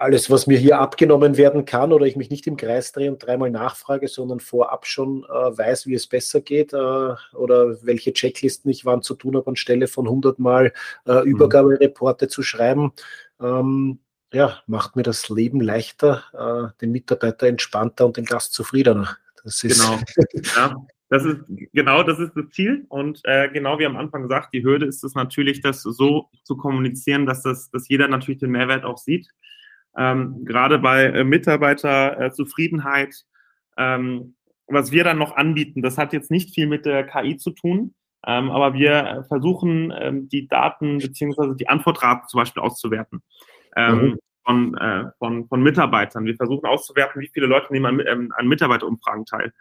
alles, 0.00 0.30
was 0.30 0.46
mir 0.46 0.58
hier 0.58 0.78
abgenommen 0.78 1.36
werden 1.36 1.64
kann 1.64 1.92
oder 1.92 2.06
ich 2.06 2.14
mich 2.14 2.30
nicht 2.30 2.46
im 2.46 2.56
Kreis 2.56 2.92
drehe 2.92 3.10
und 3.10 3.18
dreimal 3.18 3.50
nachfrage, 3.50 4.06
sondern 4.06 4.38
vorab 4.38 4.86
schon 4.86 5.24
äh, 5.24 5.58
weiß, 5.58 5.86
wie 5.88 5.94
es 5.94 6.06
besser 6.06 6.40
geht 6.40 6.72
äh, 6.72 6.76
oder 6.76 7.82
welche 7.82 8.12
Checklisten 8.12 8.70
ich 8.70 8.84
wann 8.84 9.02
zu 9.02 9.14
tun 9.14 9.34
habe, 9.34 9.48
anstelle 9.48 9.88
von 9.88 10.06
100 10.06 10.38
Mal 10.38 10.72
äh, 11.04 11.14
mhm. 11.14 11.26
Übergabereporte 11.26 12.28
zu 12.28 12.44
schreiben, 12.44 12.92
ähm, 13.40 14.00
ja, 14.32 14.58
macht 14.66 14.96
mir 14.96 15.02
das 15.02 15.28
Leben 15.28 15.60
leichter, 15.60 16.24
äh, 16.32 16.80
den 16.80 16.92
Mitarbeiter 16.92 17.46
entspannter 17.46 18.06
und 18.06 18.16
den 18.16 18.24
Gast 18.24 18.52
zufriedener. 18.52 19.16
Das 19.42 19.64
ist 19.64 19.80
genau. 19.80 19.98
ja, 20.56 20.76
das 21.08 21.24
ist 21.24 21.40
genau 21.72 22.02
das 22.02 22.18
ist 22.18 22.32
das 22.34 22.50
Ziel 22.50 22.84
und 22.88 23.20
äh, 23.24 23.48
genau 23.48 23.78
wie 23.78 23.86
am 23.86 23.96
Anfang 23.96 24.22
gesagt, 24.22 24.52
die 24.52 24.62
Hürde 24.62 24.86
ist 24.86 25.02
es 25.02 25.14
natürlich, 25.14 25.62
das 25.62 25.82
so 25.82 26.28
zu 26.42 26.56
kommunizieren, 26.56 27.24
dass 27.24 27.42
das, 27.42 27.70
dass 27.70 27.88
jeder 27.88 28.08
natürlich 28.08 28.40
den 28.40 28.50
Mehrwert 28.50 28.84
auch 28.84 28.98
sieht. 28.98 29.28
Ähm, 29.96 30.44
gerade 30.44 30.78
bei 30.78 31.04
äh, 31.04 31.24
Mitarbeiterzufriedenheit, 31.24 33.24
ähm, 33.78 34.34
was 34.66 34.92
wir 34.92 35.02
dann 35.02 35.16
noch 35.16 35.34
anbieten, 35.34 35.80
das 35.80 35.96
hat 35.96 36.12
jetzt 36.12 36.30
nicht 36.30 36.54
viel 36.54 36.66
mit 36.66 36.84
der 36.84 37.06
KI 37.06 37.38
zu 37.38 37.52
tun, 37.52 37.94
ähm, 38.26 38.50
aber 38.50 38.74
wir 38.74 39.24
versuchen, 39.28 39.92
ähm, 39.96 40.28
die 40.28 40.48
Daten 40.48 40.98
beziehungsweise 40.98 41.54
die 41.56 41.68
Antwortraten 41.68 42.28
zum 42.28 42.38
Beispiel 42.38 42.62
auszuwerten 42.62 43.22
ähm, 43.76 43.96
mhm. 43.96 44.18
von, 44.44 44.76
äh, 44.76 45.04
von, 45.18 45.48
von 45.48 45.62
Mitarbeitern. 45.62 46.24
Wir 46.24 46.36
versuchen 46.36 46.66
auszuwerten, 46.66 47.20
wie 47.22 47.30
viele 47.32 47.46
Leute 47.46 47.72
nehmen 47.72 48.00
an, 48.00 48.06
ähm, 48.06 48.32
an 48.36 48.48
Mitarbeiterumfragen 48.48 49.24
teil 49.24 49.52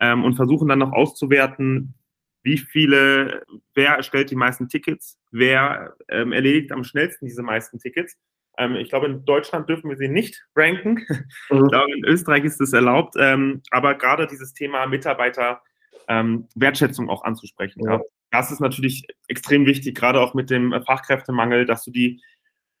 ähm, 0.00 0.24
und 0.24 0.34
versuchen 0.34 0.68
dann 0.68 0.78
noch 0.78 0.92
auszuwerten, 0.92 1.94
wie 2.42 2.58
viele, 2.58 3.42
wer 3.74 3.96
erstellt 3.96 4.30
die 4.30 4.36
meisten 4.36 4.68
Tickets, 4.68 5.18
wer 5.32 5.94
ähm, 6.08 6.32
erledigt 6.32 6.72
am 6.72 6.84
schnellsten 6.84 7.26
diese 7.26 7.42
meisten 7.42 7.78
Tickets. 7.78 8.16
Ähm, 8.56 8.76
ich 8.76 8.88
glaube, 8.88 9.06
in 9.06 9.24
Deutschland 9.24 9.68
dürfen 9.68 9.90
wir 9.90 9.96
sie 9.96 10.08
nicht 10.08 10.46
ranken. 10.54 11.04
Mhm. 11.50 11.64
Ich 11.64 11.70
glaube, 11.70 11.92
in 11.92 12.04
Österreich 12.04 12.44
ist 12.44 12.60
es 12.60 12.72
erlaubt. 12.72 13.14
Ähm, 13.18 13.62
aber 13.70 13.94
gerade 13.94 14.26
dieses 14.26 14.54
Thema 14.54 14.86
Mitarbeiter 14.86 15.60
ähm, 16.08 16.48
Wertschätzung 16.54 17.08
auch 17.08 17.24
anzusprechen. 17.24 17.82
Ja. 17.84 18.00
Das 18.30 18.50
ist 18.50 18.60
natürlich 18.60 19.06
extrem 19.28 19.66
wichtig, 19.66 19.96
gerade 19.96 20.20
auch 20.20 20.34
mit 20.34 20.50
dem 20.50 20.74
Fachkräftemangel, 20.84 21.64
dass 21.64 21.84
du 21.84 21.90
die, 21.90 22.22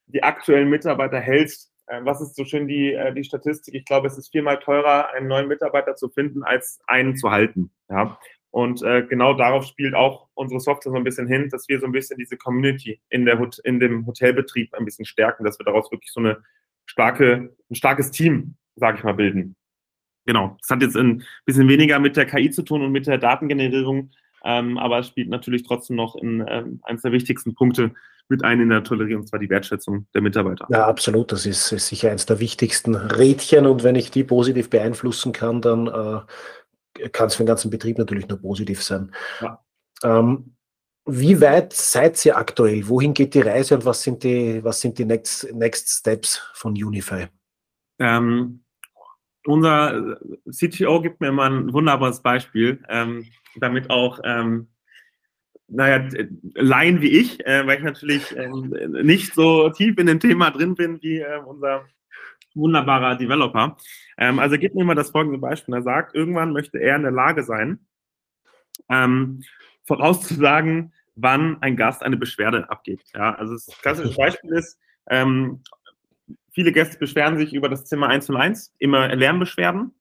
die 0.06 0.22
aktuellen 0.22 0.68
Mitarbeiter 0.68 1.20
hältst. 1.20 1.72
Äh, 1.86 2.00
was 2.04 2.20
ist 2.20 2.36
so 2.36 2.44
schön 2.44 2.66
die, 2.68 2.92
äh, 2.92 3.14
die 3.14 3.24
Statistik? 3.24 3.74
Ich 3.74 3.84
glaube, 3.84 4.08
es 4.08 4.18
ist 4.18 4.32
viermal 4.32 4.58
teurer, 4.58 5.12
einen 5.12 5.28
neuen 5.28 5.48
Mitarbeiter 5.48 5.96
zu 5.96 6.08
finden, 6.08 6.42
als 6.42 6.80
einen 6.86 7.16
zu 7.16 7.30
halten. 7.30 7.70
Ja. 7.88 8.18
Und 8.50 8.82
äh, 8.82 9.02
genau 9.02 9.34
darauf 9.34 9.66
spielt 9.66 9.94
auch 9.94 10.28
unsere 10.34 10.60
Software 10.60 10.92
so 10.92 10.96
ein 10.96 11.04
bisschen 11.04 11.26
hin, 11.26 11.48
dass 11.50 11.68
wir 11.68 11.78
so 11.78 11.86
ein 11.86 11.92
bisschen 11.92 12.16
diese 12.16 12.38
Community 12.38 13.00
in, 13.10 13.26
der, 13.26 13.38
in 13.64 13.80
dem 13.80 14.06
Hotelbetrieb 14.06 14.72
ein 14.74 14.84
bisschen 14.84 15.04
stärken, 15.04 15.44
dass 15.44 15.58
wir 15.58 15.64
daraus 15.64 15.92
wirklich 15.92 16.10
so 16.10 16.20
eine 16.20 16.42
starke, 16.86 17.54
ein 17.70 17.74
starkes 17.74 18.10
Team, 18.10 18.56
sage 18.76 18.98
ich 18.98 19.04
mal, 19.04 19.12
bilden. 19.12 19.56
Genau. 20.26 20.56
Das 20.60 20.70
hat 20.70 20.82
jetzt 20.82 20.96
ein 20.96 21.24
bisschen 21.44 21.68
weniger 21.68 21.98
mit 21.98 22.16
der 22.16 22.26
KI 22.26 22.50
zu 22.50 22.62
tun 22.62 22.82
und 22.82 22.92
mit 22.92 23.06
der 23.06 23.18
Datengenerierung, 23.18 24.10
ähm, 24.44 24.76
aber 24.76 24.98
es 24.98 25.08
spielt 25.08 25.28
natürlich 25.28 25.62
trotzdem 25.62 25.96
noch 25.96 26.16
in 26.16 26.44
ähm, 26.46 26.80
eines 26.82 27.02
der 27.02 27.12
wichtigsten 27.12 27.54
Punkte 27.54 27.92
mit 28.28 28.44
ein 28.44 28.60
in 28.60 28.70
der 28.70 28.82
Tolerierung, 28.82 29.22
und 29.22 29.28
zwar 29.28 29.38
die 29.38 29.48
Wertschätzung 29.48 30.06
der 30.12 30.20
Mitarbeiter. 30.20 30.66
Ja, 30.68 30.86
absolut. 30.86 31.30
Das 31.30 31.46
ist, 31.46 31.70
ist 31.70 31.86
sicher 31.86 32.10
eines 32.10 32.26
der 32.26 32.40
wichtigsten 32.40 32.96
Rädchen 32.96 33.66
und 33.66 33.84
wenn 33.84 33.94
ich 33.94 34.10
die 34.10 34.24
positiv 34.24 34.68
beeinflussen 34.68 35.32
kann, 35.32 35.60
dann 35.60 35.86
äh, 35.86 37.08
kann 37.08 37.28
es 37.28 37.36
für 37.36 37.44
den 37.44 37.48
ganzen 37.48 37.70
Betrieb 37.70 37.98
natürlich 37.98 38.28
nur 38.28 38.38
positiv 38.38 38.82
sein. 38.82 39.12
Ja. 39.40 39.64
Ähm, 40.02 40.56
wie 41.08 41.40
weit 41.40 41.72
seid 41.72 42.24
ihr 42.26 42.36
aktuell? 42.36 42.88
Wohin 42.88 43.14
geht 43.14 43.34
die 43.34 43.40
Reise 43.40 43.76
und 43.76 43.84
was 43.84 44.02
sind 44.02 44.24
die, 44.24 44.62
was 44.64 44.80
sind 44.80 44.98
die 44.98 45.04
Next, 45.04 45.52
Next 45.54 45.88
Steps 45.88 46.42
von 46.54 46.72
Unify? 46.72 47.28
Ähm, 48.00 48.64
unser 49.46 50.18
CTO 50.50 51.00
gibt 51.00 51.20
mir 51.20 51.28
immer 51.28 51.44
ein 51.44 51.72
wunderbares 51.72 52.20
Beispiel, 52.22 52.82
ähm, 52.88 53.26
damit 53.56 53.90
auch, 53.90 54.20
ähm, 54.24 54.68
naja, 55.68 56.08
Laien 56.54 57.00
wie 57.00 57.18
ich, 57.18 57.44
äh, 57.46 57.66
weil 57.66 57.78
ich 57.78 57.84
natürlich 57.84 58.36
äh, 58.36 58.48
nicht 59.02 59.34
so 59.34 59.70
tief 59.70 59.98
in 59.98 60.06
dem 60.06 60.20
Thema 60.20 60.50
drin 60.50 60.74
bin 60.74 61.02
wie 61.02 61.18
äh, 61.18 61.38
unser 61.44 61.84
wunderbarer 62.54 63.16
Developer. 63.16 63.76
Ähm, 64.18 64.38
also 64.38 64.58
gibt 64.58 64.74
mir 64.74 64.82
immer 64.82 64.94
das 64.94 65.10
folgende 65.10 65.38
Beispiel. 65.38 65.74
Er 65.74 65.82
sagt, 65.82 66.14
irgendwann 66.14 66.52
möchte 66.52 66.78
er 66.78 66.96
in 66.96 67.02
der 67.02 67.12
Lage 67.12 67.42
sein, 67.42 67.80
ähm, 68.88 69.42
vorauszusagen, 69.84 70.92
wann 71.14 71.60
ein 71.62 71.76
Gast 71.76 72.02
eine 72.02 72.16
Beschwerde 72.16 72.68
abgibt. 72.70 73.12
Ja, 73.14 73.34
also 73.34 73.54
das 73.54 73.66
klassische 73.80 74.16
Beispiel 74.16 74.52
ist, 74.52 74.78
ähm, 75.08 75.62
Viele 76.56 76.72
Gäste 76.72 76.96
beschweren 76.96 77.36
sich 77.36 77.52
über 77.52 77.68
das 77.68 77.84
Zimmer 77.84 78.08
101, 78.08 78.74
immer 78.78 79.14
Lärmbeschwerden. 79.14 79.94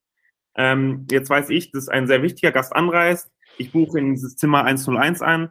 Ähm, 0.56 1.06
jetzt 1.12 1.30
weiß 1.30 1.50
ich, 1.50 1.72
dass 1.72 1.90
ein 1.90 2.08
sehr 2.08 2.24
wichtiger 2.24 2.54
Gast 2.54 2.74
anreist. 2.74 3.30
Ich 3.58 3.74
buche 3.74 4.00
in 4.00 4.14
dieses 4.14 4.38
Zimmer 4.38 4.64
101 4.64 5.22
ein, 5.22 5.50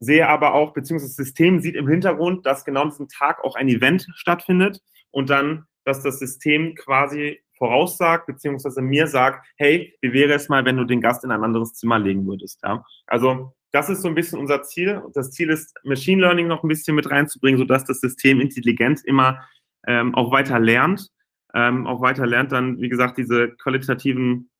sehe 0.00 0.28
aber 0.28 0.52
auch, 0.52 0.74
beziehungsweise 0.74 1.12
das 1.12 1.16
System 1.16 1.60
sieht 1.60 1.76
im 1.76 1.88
Hintergrund, 1.88 2.44
dass 2.44 2.66
genau 2.66 2.82
an 2.82 2.90
diesem 2.90 3.08
Tag 3.08 3.42
auch 3.42 3.56
ein 3.56 3.68
Event 3.68 4.06
stattfindet 4.16 4.82
und 5.10 5.30
dann, 5.30 5.64
dass 5.86 6.02
das 6.02 6.18
System 6.18 6.74
quasi 6.74 7.40
voraussagt, 7.56 8.26
beziehungsweise 8.26 8.82
mir 8.82 9.06
sagt, 9.06 9.46
hey, 9.56 9.96
wie 10.02 10.12
wäre 10.12 10.34
es 10.34 10.50
mal, 10.50 10.66
wenn 10.66 10.76
du 10.76 10.84
den 10.84 11.00
Gast 11.00 11.24
in 11.24 11.30
ein 11.30 11.42
anderes 11.42 11.72
Zimmer 11.72 11.98
legen 11.98 12.26
würdest? 12.26 12.60
Ja? 12.62 12.84
Also 13.06 13.54
das 13.72 13.88
ist 13.88 14.02
so 14.02 14.08
ein 14.08 14.14
bisschen 14.14 14.40
unser 14.40 14.62
Ziel. 14.62 15.02
Das 15.14 15.30
Ziel 15.30 15.48
ist, 15.48 15.74
Machine 15.84 16.20
Learning 16.20 16.48
noch 16.48 16.62
ein 16.62 16.68
bisschen 16.68 16.96
mit 16.96 17.10
reinzubringen, 17.10 17.58
sodass 17.58 17.86
das 17.86 18.00
System 18.00 18.42
intelligent 18.42 19.00
immer 19.06 19.40
ähm, 19.86 20.14
auch 20.14 20.30
weiter 20.32 20.58
lernt, 20.58 21.08
ähm, 21.54 21.86
auch 21.86 22.00
weiter 22.00 22.26
lernt 22.26 22.52
dann, 22.52 22.80
wie 22.80 22.88
gesagt, 22.88 23.16
diese 23.16 23.50
qualitativen, 23.50 24.50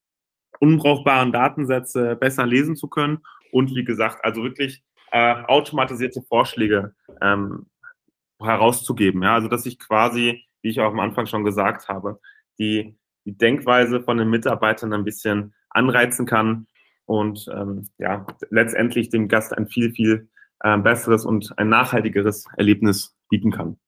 unbrauchbaren 0.60 1.32
Datensätze 1.32 2.16
besser 2.16 2.46
lesen 2.46 2.76
zu 2.76 2.88
können 2.88 3.18
und 3.50 3.74
wie 3.74 3.84
gesagt, 3.84 4.24
also 4.24 4.42
wirklich 4.42 4.84
äh, 5.10 5.34
automatisierte 5.44 6.22
Vorschläge 6.22 6.94
ähm, 7.20 7.66
herauszugeben. 8.40 9.22
Ja? 9.22 9.34
Also 9.34 9.48
dass 9.48 9.66
ich 9.66 9.78
quasi, 9.78 10.44
wie 10.62 10.70
ich 10.70 10.80
auch 10.80 10.92
am 10.92 11.00
Anfang 11.00 11.26
schon 11.26 11.44
gesagt 11.44 11.88
habe, 11.88 12.20
die, 12.58 12.96
die 13.24 13.36
Denkweise 13.36 14.00
von 14.02 14.16
den 14.16 14.30
Mitarbeitern 14.30 14.92
ein 14.92 15.04
bisschen 15.04 15.54
anreizen 15.70 16.26
kann 16.26 16.66
und 17.06 17.48
ähm, 17.52 17.88
ja, 17.98 18.26
letztendlich 18.50 19.10
dem 19.10 19.28
Gast 19.28 19.56
ein 19.56 19.66
viel, 19.66 19.92
viel 19.92 20.28
äh, 20.60 20.78
besseres 20.78 21.24
und 21.24 21.58
ein 21.58 21.68
nachhaltigeres 21.68 22.46
Erlebnis 22.56 23.16
bieten 23.28 23.50
kann. 23.50 23.78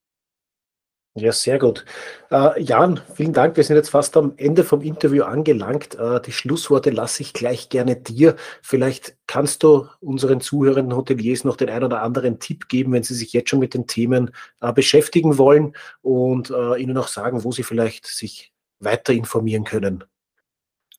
Ja, 1.19 1.31
sehr 1.31 1.57
gut. 1.57 1.83
Äh, 2.29 2.61
Jan, 2.61 2.99
vielen 3.15 3.33
Dank. 3.33 3.57
Wir 3.57 3.63
sind 3.63 3.75
jetzt 3.75 3.89
fast 3.89 4.15
am 4.17 4.33
Ende 4.37 4.63
vom 4.63 4.81
Interview 4.83 5.23
angelangt. 5.23 5.95
Äh, 5.95 6.21
die 6.21 6.31
Schlussworte 6.31 6.91
lasse 6.91 7.23
ich 7.23 7.33
gleich 7.33 7.69
gerne 7.69 7.95
dir. 7.95 8.35
Vielleicht 8.61 9.17
kannst 9.25 9.63
du 9.63 9.87
unseren 9.99 10.41
zuhörenden 10.41 10.95
Hoteliers 10.95 11.43
noch 11.43 11.55
den 11.55 11.71
einen 11.71 11.85
oder 11.85 12.03
anderen 12.03 12.39
Tipp 12.39 12.67
geben, 12.67 12.91
wenn 12.91 13.01
sie 13.01 13.15
sich 13.15 13.33
jetzt 13.33 13.49
schon 13.49 13.57
mit 13.57 13.73
den 13.73 13.87
Themen 13.87 14.29
äh, 14.61 14.71
beschäftigen 14.71 15.39
wollen 15.39 15.75
und 16.03 16.51
äh, 16.51 16.75
ihnen 16.79 16.95
auch 16.97 17.07
sagen, 17.07 17.43
wo 17.43 17.51
sie 17.51 17.63
vielleicht 17.63 18.05
sich 18.05 18.53
weiter 18.79 19.11
informieren 19.11 19.63
können. 19.63 20.03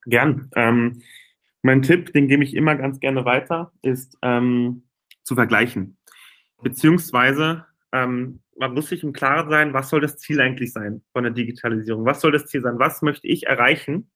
Gern. 0.05 0.51
Ähm, 0.57 1.03
mein 1.63 1.83
Tipp, 1.83 2.13
den 2.13 2.27
gebe 2.27 2.43
ich 2.43 2.57
immer 2.57 2.75
ganz 2.75 2.99
gerne 2.99 3.25
weiter, 3.25 3.71
ist 3.83 4.19
ähm, 4.23 4.83
zu 5.23 5.37
vergleichen. 5.37 5.97
Beziehungsweise 6.61 7.67
ähm, 7.93 8.41
man 8.59 8.75
muss 8.75 8.89
sich 8.89 9.03
im 9.03 9.13
Klaren 9.13 9.49
sein, 9.49 9.73
was 9.73 9.89
soll 9.89 10.01
das 10.01 10.19
Ziel 10.19 10.41
eigentlich 10.41 10.73
sein 10.73 11.03
von 11.13 11.23
der 11.23 11.33
Digitalisierung? 11.33 12.05
Was 12.05 12.21
soll 12.21 12.33
das 12.33 12.47
Ziel 12.47 12.61
sein? 12.61 12.79
Was 12.79 13.03
möchte 13.03 13.27
ich 13.27 13.47
erreichen, 13.47 14.11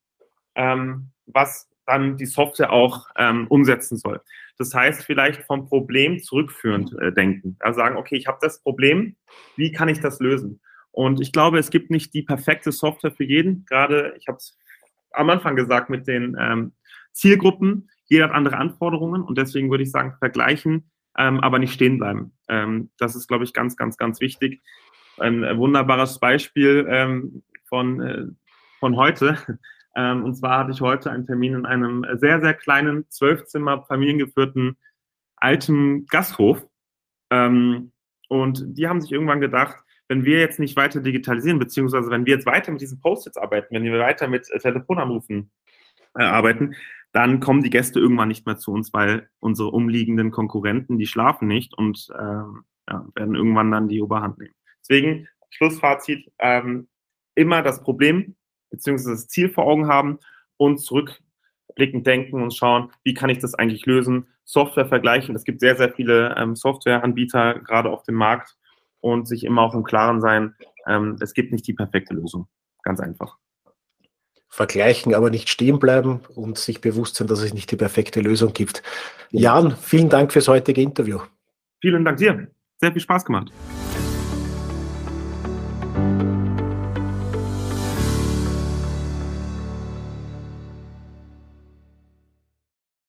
ähm, 0.55 1.11
was 1.27 1.71
dann 1.87 2.17
die 2.17 2.27
Software 2.27 2.73
auch 2.73 3.07
ähm, 3.17 3.47
umsetzen 3.49 3.97
soll? 3.97 4.21
Das 4.59 4.75
heißt, 4.75 5.05
vielleicht 5.05 5.43
vom 5.45 5.69
Problem 5.69 6.19
zurückführend 6.19 6.93
äh, 7.01 7.13
denken. 7.13 7.57
Also 7.61 7.79
sagen, 7.79 7.97
okay, 7.97 8.17
ich 8.17 8.27
habe 8.27 8.39
das 8.41 8.61
Problem, 8.61 9.17
wie 9.57 9.73
kann 9.73 9.89
ich 9.89 10.01
das 10.01 10.19
lösen? 10.19 10.61
Und 10.91 11.21
ich 11.21 11.33
glaube, 11.33 11.59
es 11.59 11.71
gibt 11.71 11.91
nicht 11.91 12.13
die 12.13 12.23
perfekte 12.23 12.73
Software 12.73 13.13
für 13.13 13.25
jeden. 13.25 13.65
Gerade, 13.65 14.15
ich 14.19 14.27
habe 14.27 14.37
es 14.37 14.59
am 15.13 15.31
Anfang 15.31 15.57
gesagt 15.57 15.89
mit 15.89 16.07
den 16.07 16.37
ähm, 16.39 16.73
Zielgruppen. 17.13 17.89
Jeder 18.07 18.25
hat 18.25 18.33
andere 18.33 18.57
Anforderungen 18.57 19.23
und 19.23 19.39
deswegen 19.39 19.71
würde 19.71 19.85
ich 19.85 19.91
sagen, 19.91 20.17
vergleichen 20.19 20.92
ähm, 21.19 21.41
aber 21.41 21.59
nicht 21.59 21.73
stehen 21.73 21.99
bleiben. 21.99 22.33
Ähm, 22.49 22.91
das 22.99 23.15
ist, 23.15 23.29
glaube 23.29 23.45
ich, 23.45 23.53
ganz, 23.53 23.77
ganz, 23.77 23.97
ganz 23.97 24.21
wichtig. 24.21 24.63
Ein 25.19 25.45
äh, 25.45 25.57
wunderbares 25.57 26.19
Beispiel 26.19 26.87
ähm, 26.89 27.43
von, 27.65 28.01
äh, 28.01 28.25
von 28.81 28.97
heute. 28.97 29.39
Ähm, 29.95 30.25
und 30.25 30.35
zwar 30.37 30.61
hatte 30.61 30.71
ich 30.71 30.81
heute 30.81 31.11
einen 31.11 31.27
Termin 31.27 31.53
in 31.53 31.67
einem 31.67 32.07
sehr, 32.15 32.41
sehr 32.41 32.55
kleinen, 32.55 33.05
zwölfzimmer 33.11 33.83
familiengeführten 33.83 34.79
alten 35.37 36.07
Gasthof. 36.07 36.67
Ähm, 37.31 37.93
und 38.31 38.65
die 38.67 38.89
haben 38.89 39.03
sich 39.03 39.13
irgendwann 39.13 39.43
gedacht, 39.43 39.77
wenn 40.09 40.25
wir 40.25 40.41
jetzt 40.41 40.59
nicht 40.59 40.77
weiter 40.77 41.01
digitalisieren, 41.01 41.59
beziehungsweise 41.59 42.11
wenn 42.11 42.25
wir 42.25 42.35
jetzt 42.35 42.47
weiter 42.47 42.73
mit 42.73 42.81
diesen 42.81 43.01
Post-its 43.01 43.37
arbeiten, 43.37 43.75
wenn 43.75 43.85
wir 43.85 43.99
weiter 43.99 44.29
mit 44.29 44.51
äh, 44.51 44.59
Telefonanrufen 44.59 45.51
äh, 46.19 46.23
arbeiten, 46.23 46.75
dann 47.13 47.41
kommen 47.41 47.63
die 47.63 47.71
Gäste 47.71 48.01
irgendwann 48.01 48.29
nicht 48.29 48.47
mehr 48.47 48.57
zu 48.57 48.73
uns, 48.73 48.93
weil 48.93 49.29
unsere 49.39 49.71
umliegenden 49.71 50.31
Konkurrenten, 50.31 50.99
die 50.99 51.07
schlafen 51.07 51.47
nicht 51.47 51.77
und 51.77 52.09
äh, 52.15 52.45
ja, 52.91 53.07
werden 53.15 53.35
irgendwann 53.35 53.71
dann 53.71 53.89
die 53.89 54.03
Oberhand 54.03 54.39
nehmen. 54.39 54.55
Deswegen, 54.81 55.29
Schlussfazit, 55.51 56.33
ähm, 56.39 56.89
immer 57.35 57.63
das 57.63 57.83
Problem 57.83 58.37
beziehungsweise 58.71 59.13
das 59.13 59.29
Ziel 59.29 59.51
vor 59.51 59.65
Augen 59.65 59.87
haben 59.87 60.19
und 60.57 60.79
zurückblickend 60.79 62.07
denken 62.07 62.43
und 62.43 62.55
schauen, 62.55 62.91
wie 63.05 63.15
kann 63.15 63.31
ich 63.31 63.39
das 63.39 63.55
eigentlich 63.55 63.87
lösen, 63.87 64.27
Software 64.45 64.87
vergleichen. 64.87 65.37
Es 65.37 65.45
gibt 65.45 65.61
sehr, 65.61 65.77
sehr 65.77 65.93
viele 65.93 66.35
ähm, 66.37 66.57
Softwareanbieter 66.57 67.61
gerade 67.61 67.91
auf 67.91 68.03
dem 68.03 68.17
Markt 68.17 68.57
und 69.01 69.29
sich 69.29 69.45
immer 69.45 69.63
auch 69.63 69.75
im 69.75 69.85
Klaren 69.85 70.21
sein, 70.21 70.55
ähm, 70.87 71.17
es 71.21 71.35
gibt 71.35 71.53
nicht 71.53 71.67
die 71.67 71.75
perfekte 71.75 72.15
Lösung. 72.15 72.49
Ganz 72.83 72.99
einfach. 72.99 73.39
Vergleichen, 74.55 75.15
aber 75.15 75.31
nicht 75.31 75.49
stehen 75.49 75.79
bleiben 75.79 76.21
und 76.35 76.59
sich 76.59 76.83
bewusst 76.83 77.17
sein, 77.17 77.27
dass 77.27 77.41
es 77.41 77.55
nicht 77.55 77.71
die 77.71 77.77
perfekte 77.77 78.21
Lösung 78.21 78.53
gibt. 78.53 78.83
Jan, 79.31 79.75
vielen 79.81 80.11
Dank 80.11 80.31
fürs 80.31 80.47
heutige 80.47 80.83
Interview. 80.83 81.21
Vielen 81.81 82.05
Dank 82.05 82.19
dir. 82.19 82.49
Sehr 82.79 82.93
viel 82.93 83.01
Spaß 83.01 83.25
gemacht. 83.25 83.51